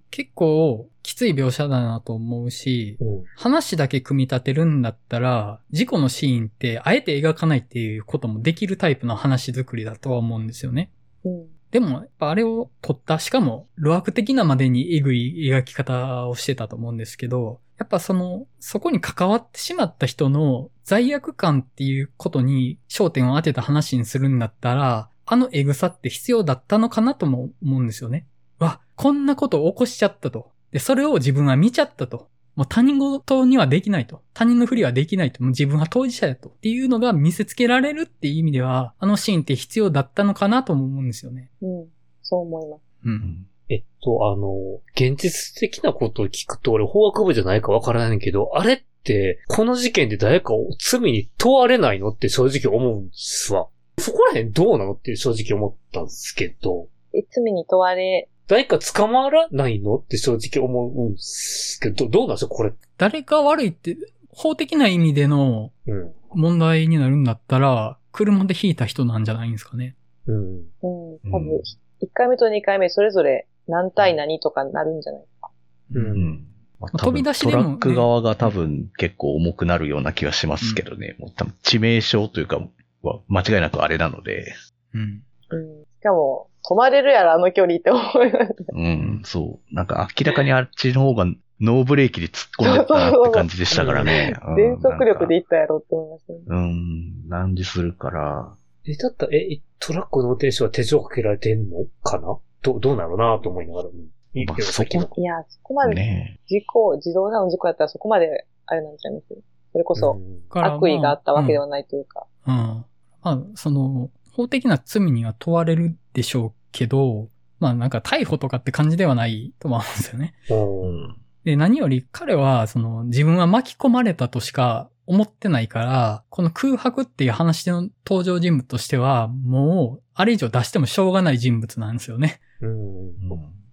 [0.08, 0.10] うん。
[0.10, 3.24] 結構きつい描写だなと思うし、うん。
[3.36, 10.90] 話だけ組み立てるんだったら、事故のシーンってあえて描かないっていうこともできるタイプの話作りだとは思うんですよね。
[11.24, 11.46] うん。
[11.70, 28.26] でも、やっぱあれを撮った、しかも、路悪的なまでにえぐい描き方をしてたと思うんですけど、やっぱその、そこに関わってしまった人の罪悪感っていうことに焦点を当てた話にするんだったら、あのエグさって必要だったのかなとも思うんですよね。
[28.58, 30.50] わ、こんなことを起こしちゃったと。
[30.72, 32.28] で、それを自分は見ちゃったと。
[32.56, 34.22] もう他人事にはできないと。
[34.34, 35.42] 他人のふりはできないと。
[35.42, 36.48] もう自分は当事者やと。
[36.48, 41.50] っていうのが見せつけられるっていう意味では、あのシーンって必要だったのかなとも思うんですよね。
[41.62, 41.86] うん。
[42.22, 42.80] そう思います。
[43.04, 43.08] う。
[43.08, 43.46] うんん。
[43.68, 53.68] えっと、あの、現実的なことを聞くと、俺法学部じゃないかわからないけど、あれって、この事件で誰かを罪に問われないのって正直思うんですわ。
[53.98, 59.96] そこら辺どうなのって正直思ったんですけど、え、罪に問われ、誰か捕まらないの？
[59.96, 62.54] って正直思うんですけど、どうなんですか？
[62.54, 62.72] これ。
[62.96, 63.96] 誰が悪いって、
[64.30, 66.12] 法的な意味でのうん。
[66.34, 69.96] 問題になるんだったら、車で引いた人なんじゃないんですかね。
[70.26, 70.36] うん。
[70.36, 70.62] うん。
[70.82, 71.60] 多うん分、
[72.02, 75.50] 1回目と2回目それぞれ何対何とかになるんじゃないですか。
[75.94, 75.98] う。
[75.98, 76.46] うんん。
[76.80, 81.16] まあ飛び出しでもねトラック側が多分結構重くなるような気がしますけどね。
[81.18, 82.60] もう多分致命傷というか、
[83.02, 84.52] は間違いなくあれなので。
[84.94, 85.00] うん。
[85.00, 85.84] うん。
[85.84, 88.54] しかも、止まれるやろ、あの距離って思います。
[88.72, 89.74] うん、そう。
[89.74, 91.24] なんか明らかにあっちの方が
[91.60, 94.34] ノーブレーキで突っ込んでったなって感じでしたからね。
[94.46, 96.38] う ん全速力で行ったやろって思いましたね。
[96.46, 98.54] うん、難事するから。
[98.86, 102.38] え、だったら、え、トラックの運転手は手錠かけられてんのかな？
[102.62, 103.88] ど、どうなのなと思いながら。
[103.88, 109.26] うんいまあそこいや、そこまで、ね事故、自動車の事故やったらそこまで、あれなんちゃいます
[109.72, 112.26] それこそ、悪意があったわけでははないというか。
[112.46, 112.54] うん。
[112.54, 112.84] ま
[113.22, 117.28] あ、その、法的な罪には問われるでしょうけど、
[117.60, 120.34] まあなんか逮捕とかって感じではないとは思うんですよね。
[120.50, 132.40] うんで、何より彼は、その、自分は巻き込まれたとしか思ってないから、この空白っていう話の登場人物としては、もう、あれ以上出してもしょうがない人物なんですよね。
[132.60, 133.08] うんうん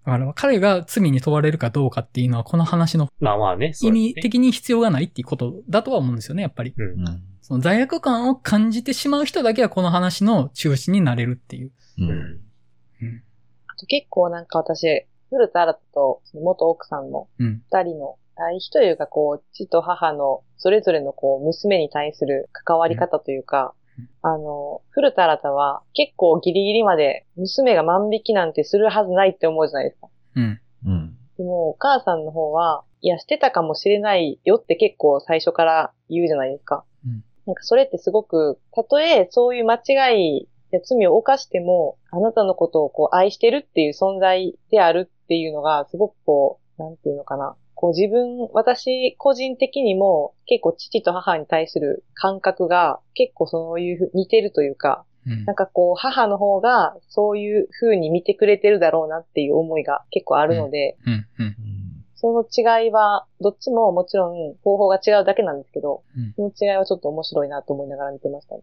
[0.06, 3.74] だから、彼が罪に問われるかどうかっていうのは、この話のまあまあね。
[3.74, 6.74] そう意味的に必要がないっていうことだとは思うんですよね、やっぱり。
[6.78, 11.72] うんうんその罪悪感を感じてしまう人だけはこの話の中心になれるっていう。
[13.02, 13.24] うんうんうん。
[13.68, 17.64] あと結構なんか私、古田新太とその元奥さんのうん。
[17.72, 23.74] 二人の対比というか、こう、父と母のそれぞれのこう、娘に対する関わり方というか、
[24.22, 30.10] あの、古田新太は結構ギリギリまで娘が万引きなんてするはずないって思うじゃないですか。
[30.36, 30.60] うん。
[30.86, 36.86] うんでも、お母さんの方は、いや、してたかもしれないよって結構最初から言うじゃないですか。
[37.06, 47.56] うんなんかそれってすごく、たとえそういう間違いや罪を犯しても、あなたのことをこう愛してるっていう存在であるっていうのが、すごくこう、なんていうのかな。
[47.74, 61.26] こう自分、私個人的にも結構父と母に対する感覚が結構そういうふう似てるというか、うんなんかこう母の方がそういう風に見てくれてるだろうなっていう思いが結構あるので、うん。
[61.40, 61.56] うん。
[62.16, 68.62] その違いは、どっちももちろん方法が違うだけなんですけど、うんその違いはちょっと面白いなと思いながら見てましたね。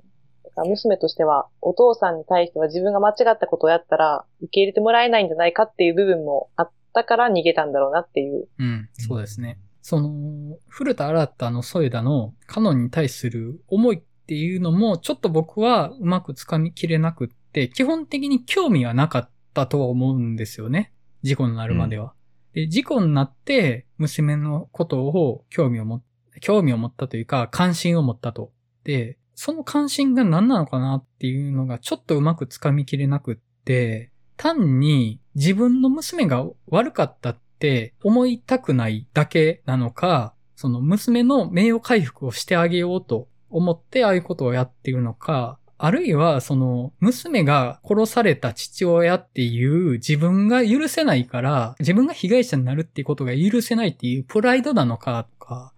[0.54, 8.48] だから娘としては、お父さんに対しては自分が間違ったことをやったら、受け入れてもらえないんじゃないかっていう部分もあったから逃げたんだろうなっていう。
[8.58, 8.88] うん。
[8.92, 9.58] そうですね。
[9.80, 20.92] その、古田新太の添田のカノンに対する思いっていうのも、ちょっと僕はうまくつかみきれなくって、基本的に興味はなかったとは思うんですよね。
[21.22, 22.14] 事故になるまでは。
[22.52, 26.02] で、事故になって、娘のことを興味を持っ、
[26.40, 28.52] 興味を持ったというか、関心を持ったと。
[28.84, 55.72] で、その関心が何なのかなっていうのがちょっとうまくつかみきれなくって、単に自分の娘が悪かったって思いたくないだけなのか、その娘の名誉回復をしてあげようと思ってああいうことをやっているのか、あるいはその娘が殺された父親っていう自分が許せないから、自分が被害者になるっていうことが許せないっていうプライドなのかとか、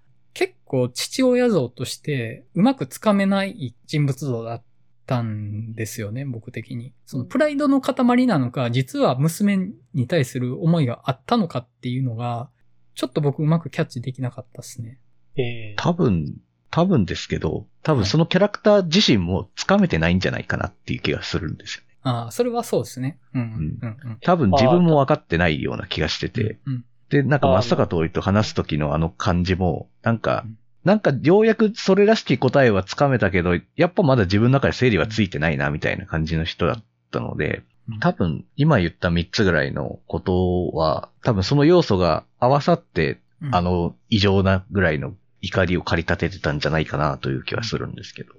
[0.75, 4.65] 結構父親像としてうまくつかめない人物像だっ
[5.07, 6.93] たんですよね、僕的に。
[7.07, 12.51] そのプライドの塊なのか、実は娘に対する思いがあったのかっていうのが、
[12.97, 14.99] ちょっと僕うまくキャッチできなかったですね。
[15.37, 16.39] えー多分、
[16.71, 21.87] 多分ですけど、多分そのキャラクター自身もつかめてないんじゃないかなっていう気がするんですよね。
[22.03, 23.19] ああ、それはそうですね。
[23.33, 23.79] うん。
[23.81, 23.99] うん。
[24.03, 24.19] うん。
[24.23, 26.85] 多分自分も分かってないような気がしてて、うん。
[27.11, 45.13] で、なんかあー松坂通りと話す時のあの感じも、なんかうん、なんかようやくそれらしき答えはつかめたけど、やっぱまだ自分の中で整理はついてないな、みたいな感じの人だったので、うん多分今言った3つぐらいのことは、多分その要素が合わさって、うんあ、の異常なぐらいの
[45.43, 48.33] 怒りを駆り立ててたんじゃないかなという気はするんですけど。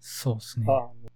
[0.00, 0.66] そうですね。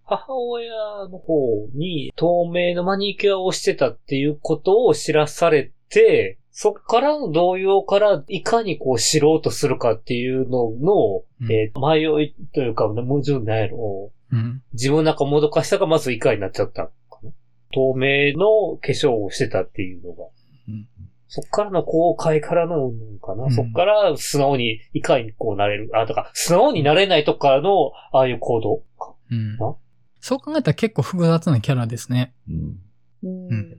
[0.04, 0.70] 母親
[1.11, 14.62] の方に透明のマニキュアをしてたっていうことを知らされて、そっからの動揺からいかにこう知ろうとするかっていうのの、うんえー迷いというか、矛盾なんやろうん。
[14.72, 17.30] 自分の中もどかしさがまずいかになっちゃったのかな。
[17.74, 20.24] 透明の化粧をしてたっていうのが。
[20.68, 20.88] うん
[21.28, 22.90] そっからの後悔からの
[23.20, 25.90] かな、うんそっから素直にいかにこうなれる。
[25.92, 29.14] あ、だから素直になれないとこからのああいう行動か。
[29.30, 29.76] うんあ。
[30.20, 32.32] そう考えたら結構複雑なキャラですね。
[32.48, 32.78] うん。
[33.24, 33.78] うんうん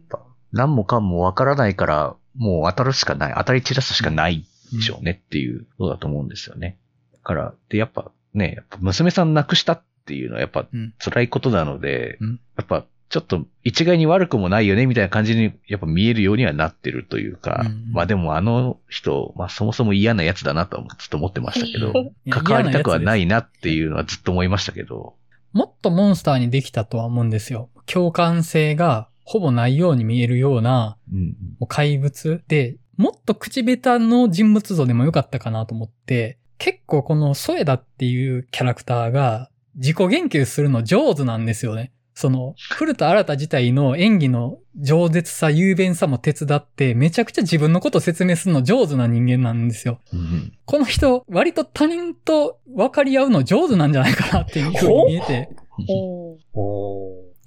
[0.51, 6.77] 何もかもわからないから、もう当たるしかない、当たり散らすしかないでしょうねっていうことだと思うんですよね。
[7.13, 10.93] だから、で、やっぱね、やっぱ娘さん亡くしたっていうのはやっぱうん。
[10.99, 12.39] 辛いことなので、うん。
[12.57, 25.15] やっぱちょっと一概に悪くもないよねみたいな感じにやっぱ見えるようにはなってるというか、うんまあでもあの人、まあそもそも嫌なやつだなとはずっと思ってましたけど、 関わりたくはな嫌いなっていうのはずっと思いましたけど、
[25.53, 27.69] もっとモンスターにできたとは思うんですよ。
[27.85, 31.35] 共感性がほぼないように見えるようなうん。
[31.59, 41.91] もう怪物で、もっと口下手の人物像でもよかったかなと思って、結構このソエダっていうキャラクターが自己言及するの上手なんですよね。
[42.15, 49.99] その、古田新太自体の演技の饒舌さ、雄弁さも手伝って、めちゃくちゃ自分のことを説明するの上手な人間なんですよ。
[50.13, 55.49] うんこの人、割と他人と分かり合うの上手なんじゃないかなっていう風に見えて。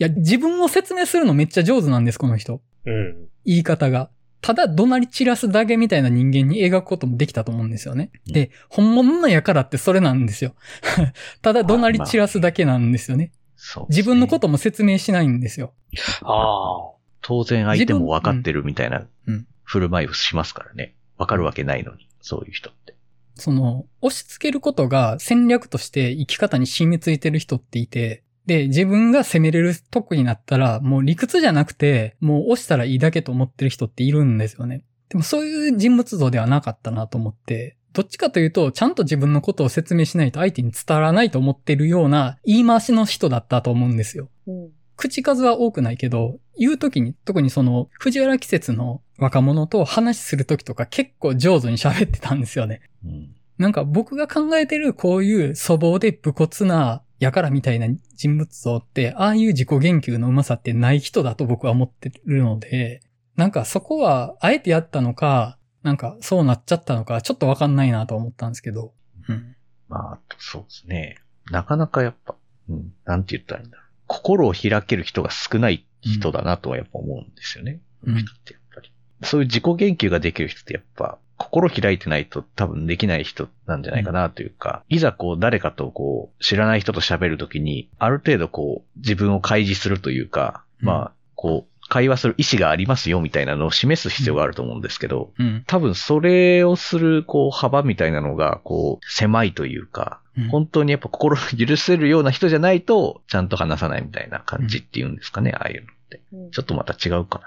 [0.01, 2.63] いや、自分を説明するのめっちゃ上手なんです、この人。
[2.87, 3.29] うん。
[3.45, 4.11] 言い方が。
[4.41, 8.11] ただ、怒鳴り散らすだけみたいな人間に描くこともできたと思うんですよね。
[8.27, 10.55] うんで、本物のやからってそれなんですよ。
[11.43, 13.33] ただ、怒鳴り散らすだけなんですよね。
[13.57, 15.75] そうね自分のことも説明しないんですよ。
[16.23, 17.01] ああ。
[17.21, 20.95] 当然相手も分かってるみたいなうん振る舞いをしますからね。
[21.19, 22.97] 分かるわけないのに、そういう人って。
[23.35, 34.85] その、押し付けることが戦略として生き方に染みついてる人っていて、で、自分が攻めれる得になったら、もう理屈じゃなくて、もう押したらいいだけと思ってる人っているんですよね。
[35.09, 44.29] でもそういう人物像ではなかったなと思って、どっちかというと、ちゃんと自分のことを説明しないと相手に伝わらないと思ってるような言い回しの人だったと思うんですよ。
[44.47, 44.71] うん
[45.01, 52.83] 口数は多くないけど、言うときに、特にその、藤原季節の若者と話しするときとか結構上手に喋ってたんですよね。
[53.03, 53.35] うん。
[53.57, 63.01] なんか僕が考えてるこういう粗暴で武骨な輩みたいな人物像って、ああいう自己言及のうまさってない人だと僕は思ってるので、
[63.37, 68.93] なんかそこは、あえてやったのか、なんかそうなっちゃったのか、ちょっとわかんないなと思ったんですけど。
[69.29, 69.57] うん。
[69.89, 71.19] まあ、そうですね。
[71.51, 72.37] なかなかやっぱ、
[72.69, 73.87] うん、なんて言ったらいいんだろう。
[74.07, 77.81] 心を開ける人が少ない人だなとはやっぱ思うんですよね。
[78.05, 78.93] うんってやっぱり。
[79.23, 95.65] そういう自己言及ができる人ってやっぱ、心開いてないと多分できない人なんじゃないかなというか、いざこう誰かとこう知らない人と喋るときに、ある程度こう自分を開示するというか、うんまあ、こう、会話する意思がありますよみたいなのを示す必要があると思うんですけど、うん。
[95.67, 106.23] 多分それをするこう幅みたいなのがこう狭いというか、うん本当にやっぱ心を許せるような人じゃないとちゃんと話さないみたいな感じっていうんですかね、ああいうのって。
[106.33, 107.41] うんちょっとまた違うか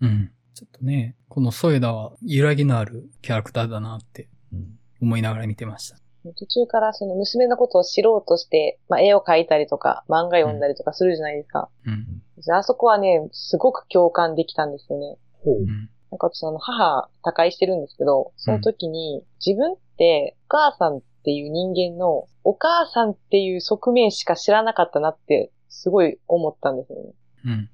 [0.00, 0.08] な。
[0.08, 0.30] うん。
[0.60, 5.96] ちょっとね、このソエダは揺らぎのあるキャラクターだなってうん思いながら見てました。
[6.36, 11.70] 途中からその娘のことを知ろうとして、まあ、絵を描いたりとか、漫画読んだりとかするじゃないですか。
[11.86, 12.54] うん。
[12.54, 15.16] あそこはね、すごく共感できたんですよね。
[15.42, 15.66] ほううん。
[16.10, 27.12] なんか私あの母、他界してるんですけど、その時に、自分ってお母さんっていう人間の、お母さんっていう側面しか知らなかったなって、すごい思ったんですよね。
[27.46, 27.70] うん。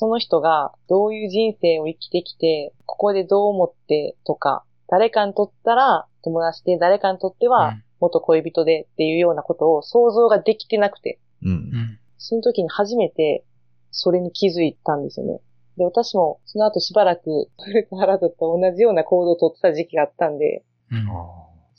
[0.00, 11.50] その人がどういう人生を生きてきて、ここでどう思ってとか、誰かにとったら友達で、誰かにとっては元恋人でっていうようなことを想像ができてなくて、うん。
[11.50, 11.98] うん。
[12.16, 13.44] その時に初めて
[13.90, 15.42] それに気づいたんですよね。
[15.76, 21.06] で、私もその後しばらく古田原田と同じような行動をとってた時期があったんで、うん。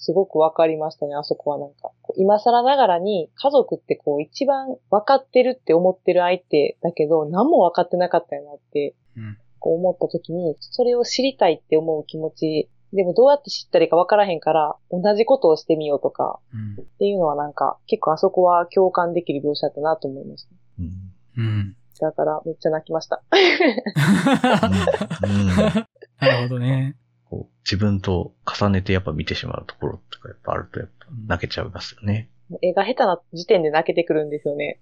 [0.01, 1.91] すごくわかりましたね、あそこはなんか。
[2.17, 9.37] 今更ながらに家族ってこう一番分かってるって思ってる相手だけど、何も分かってなかったよなってうん。
[9.59, 16.73] こう思った時に、それを知りたいって思う気持ち、でもどうやって知ったらいいか分からへんから、同じことをしてみようとか、うん。
[16.81, 20.49] っていうのはなんか、結構あそこは共感できる描写だったなと思いました。
[20.79, 20.91] うん。
[21.37, 21.77] うん。
[21.99, 23.21] だから、めっちゃ泣きました。
[25.23, 25.45] うん
[26.19, 26.97] なるほどね。
[27.31, 32.29] こう自分と重ねてやっぱ見てしまうところとかやっぱあるとやっぱ泣けちゃいますよね。
[32.61, 34.81] 絵が下手な時点で泣けてくるんですよね。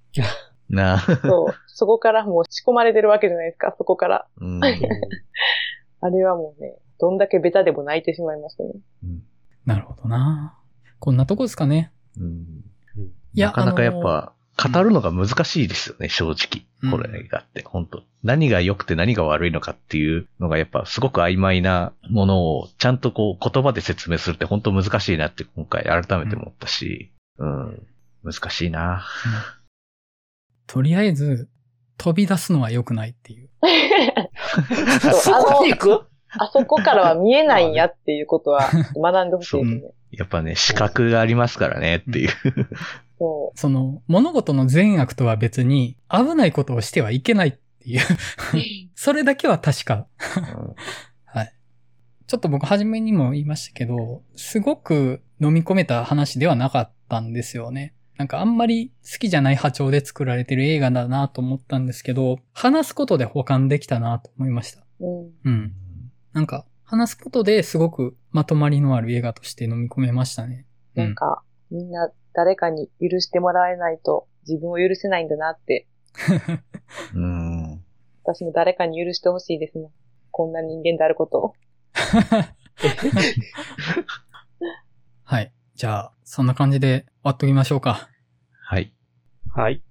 [0.68, 1.00] なあ。
[1.00, 1.56] そう。
[1.68, 4.28] そこからもう仕込まれてるわけじゃないですか、そこから。
[4.41, 4.60] うん。
[6.02, 8.72] あれはもうね、どんだけベタでも泣いてしまいましたね。
[9.04, 9.24] うん
[9.66, 10.58] なるほどな。
[10.97, 11.91] こんなとこですかね。
[12.20, 12.64] うん
[13.34, 16.66] いやなかなかやっぱ、語るのが難しいですよね、正直。
[16.84, 16.91] うん。
[16.91, 18.03] これがあって、本当。
[18.24, 27.88] 何が良くて何が悪いのかっていうのがやっぱすごく曖昧なものをちゃんとこう言葉で説明するって本当難しいなって今回改めて思ったし、うん、
[28.24, 29.05] 難しいな。
[30.68, 31.49] とりあえず、
[31.97, 33.49] 飛び出すのは良くないっていう。
[35.14, 39.91] そこに行くあそこからは見えないんやっていうことは学んでほしいですね。
[40.12, 42.30] やっぱね、視覚がありますからねっていう。
[43.20, 48.01] そその、物事の善悪とは別に、危ないことをしてはいけないっていう。
[48.95, 50.07] それだけは確か。
[51.26, 51.53] はい。
[52.28, 57.93] ちょっと僕初めにも言いましたけど、すごく飲み込めた話ではなかったんですよね。
[58.17, 64.82] なんかあんまり好きじゃない波長で作られてる映画だなと思ったんですけど、話すことで保管できたなと思いました。
[64.99, 65.05] う。
[65.05, 65.32] うん。
[65.45, 65.74] うん。
[66.34, 70.65] なんか、話すことですごくまとまりのある映画として飲み込めましたね。
[70.95, 72.09] うなんか、みんな
[72.40, 75.90] 誰かに許してもらえないと自分を許せないんだなって、
[77.14, 77.84] うん。
[78.24, 79.92] 私も誰かに許してほしいですもん。
[80.32, 81.54] こんな人間であることを。
[85.26, 85.52] はい。
[85.76, 88.08] じゃあ、そんな感じで終わっときましょうか。
[88.62, 88.94] はい。
[89.54, 89.84] はい。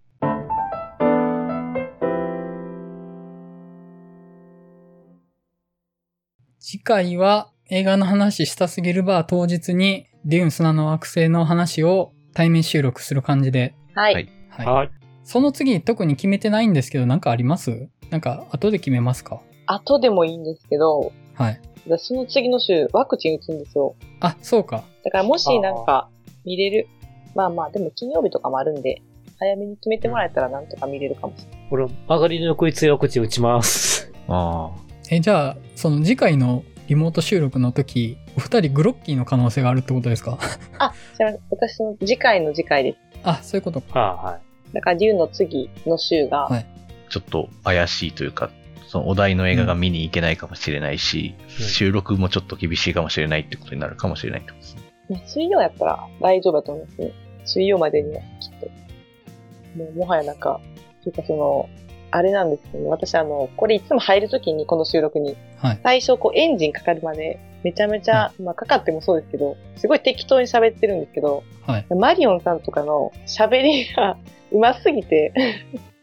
[6.58, 13.74] 次回は映画の話したすぎるバー当日にデューン砂の惑星の話を対面収録する感じで。
[13.94, 14.14] はい。
[14.14, 14.66] はいはい。
[14.66, 14.90] はい。
[15.24, 17.88] その次特に決めてないんですけど、なんかあります？
[18.10, 19.40] なんか後で決めますか？
[19.66, 21.60] 後でもいいんですけど、はい。
[21.86, 23.94] 私その次の週ワクチン打つんですよ。
[24.20, 24.84] あ、そうか。
[25.04, 26.08] だからもしなんか
[26.44, 26.88] 見れる。
[27.34, 29.02] まあまあ、でも金曜日とかもあるんで、
[29.38, 31.66] 早めに決めてもらえたらなんとか見れるかもしれない。
[31.70, 34.12] これ、曲がりの食いついワクチン打ちます。
[34.28, 34.70] あ
[35.10, 40.38] え、じゃあ、その次回のリモート収録の時、お二人グロッキーの可能性があるってことですか？
[40.78, 42.98] あ、じゃあ私の次回の次回です。
[43.24, 44.00] あ、そういうことか。
[44.00, 44.40] はあ、はい。
[44.72, 47.10] だから、デューの次の週が、はいあ。
[47.10, 48.50] ちょっと怪しいというか、
[48.86, 54.82] そのお題の映画が見に行けないかもしれないし、うん収録もちょっと厳しいかもしれないってことになるかもしれないってことですね。
[55.10, 57.12] まあ水曜やったら大丈夫だと思いますね。
[57.44, 58.66] 水曜までにはきっと。
[59.78, 60.58] もうもはやなんか、
[61.02, 61.68] というかその、
[62.10, 65.80] あれなんですけど、ね、私あの、これいつも入るときに、この収録に、はい。
[65.82, 71.86] 最初こうエンジンかかるまで、めちゃめちゃ、まあかかってもそうですけど、すごい適当に喋ってるんですけど、はい。
[71.94, 74.16] マリオンさんとかの喋りが
[74.52, 75.32] 上手すぎて、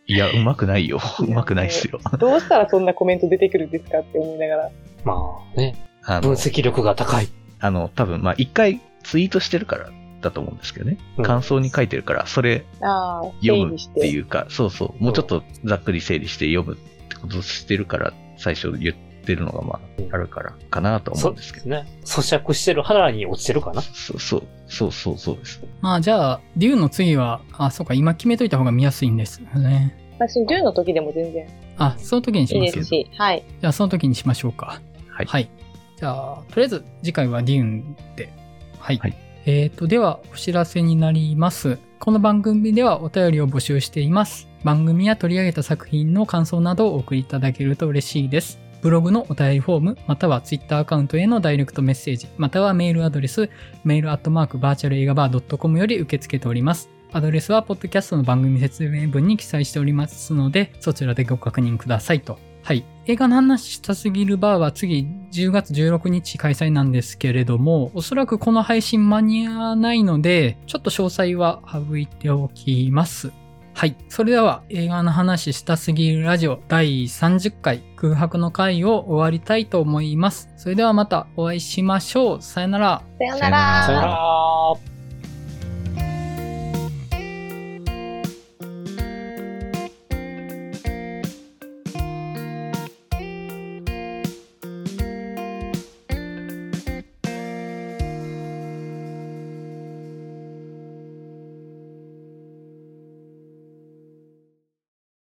[0.07, 0.99] いや、うまくないよ。
[1.19, 1.99] うまくないっすよ。
[2.19, 4.71] どうしたらそんなコメント出てくるんですかって思いながら。
[5.03, 7.27] まあね、あの、分析力が高い。
[7.59, 9.89] あの、多分、まあ、一回ツイートしてるから
[10.25, 10.97] だと思うんですけどね。
[11.17, 14.09] うん感想に書いてるから、それああ、読むってて。
[14.09, 16.77] いうか、そうそう、もうちょっとざっくり整理して読むっ
[17.09, 18.95] てことしてるから、最初言っ
[19.25, 19.79] てるのが、まあ、
[20.11, 21.69] あるからかなと思そううんですけど。
[21.69, 21.85] ね。
[22.03, 23.81] 咀嚼してる腹に落ちてるかな。
[23.81, 25.63] そうそう、そうそう、そうです。
[25.81, 29.95] まあじゃあ、デューの次は、あ、そうか、今決めといた方が見やすいんですよね。
[30.17, 31.47] 私、10の時でも全然
[31.77, 33.43] あ、その時にしいいまですすし、はい。
[33.61, 34.81] じゃあその時にしましょうか。
[35.09, 35.25] はい。
[35.25, 35.49] はい。
[35.97, 38.31] じゃあ、とりあえず次回はデューンで。
[38.79, 38.97] はい。
[38.97, 41.77] はいえーと、ではお知らせになります。
[41.99, 44.47] この番組ではお便りを募集しています。
[44.63, 48.59] 番組や取り上げた作品の感想などをお送りいただけると嬉しいです。
[48.81, 53.51] ブログのお便りフォーム、またはツイッターアカウントへのダイレクトメッセージ、またはメールアドレス、
[53.83, 56.89] メールアットマークバーチャル映画バー .com より受け付けております。
[57.13, 62.39] アドレスは、ポッドキャストの番組説明文に記載しておりますので、そちらでご確認くださいと。
[62.65, 62.83] はい。
[63.05, 73.31] 映画の話したすぎるバーは次10月16日開催なんですけれども、おそらくこの配信間に合わないので、ちょっと詳細は省いておきます。
[73.75, 73.95] はい。
[74.09, 80.49] それでは映画の話したすぎるラジオ第30回空白の回を終わりたいと思います。
[80.57, 82.41] それではまたお会いしましょう。
[82.41, 83.03] さよなら。
[83.19, 84.11] さよならさよなら。
[84.11, 84.94] ら。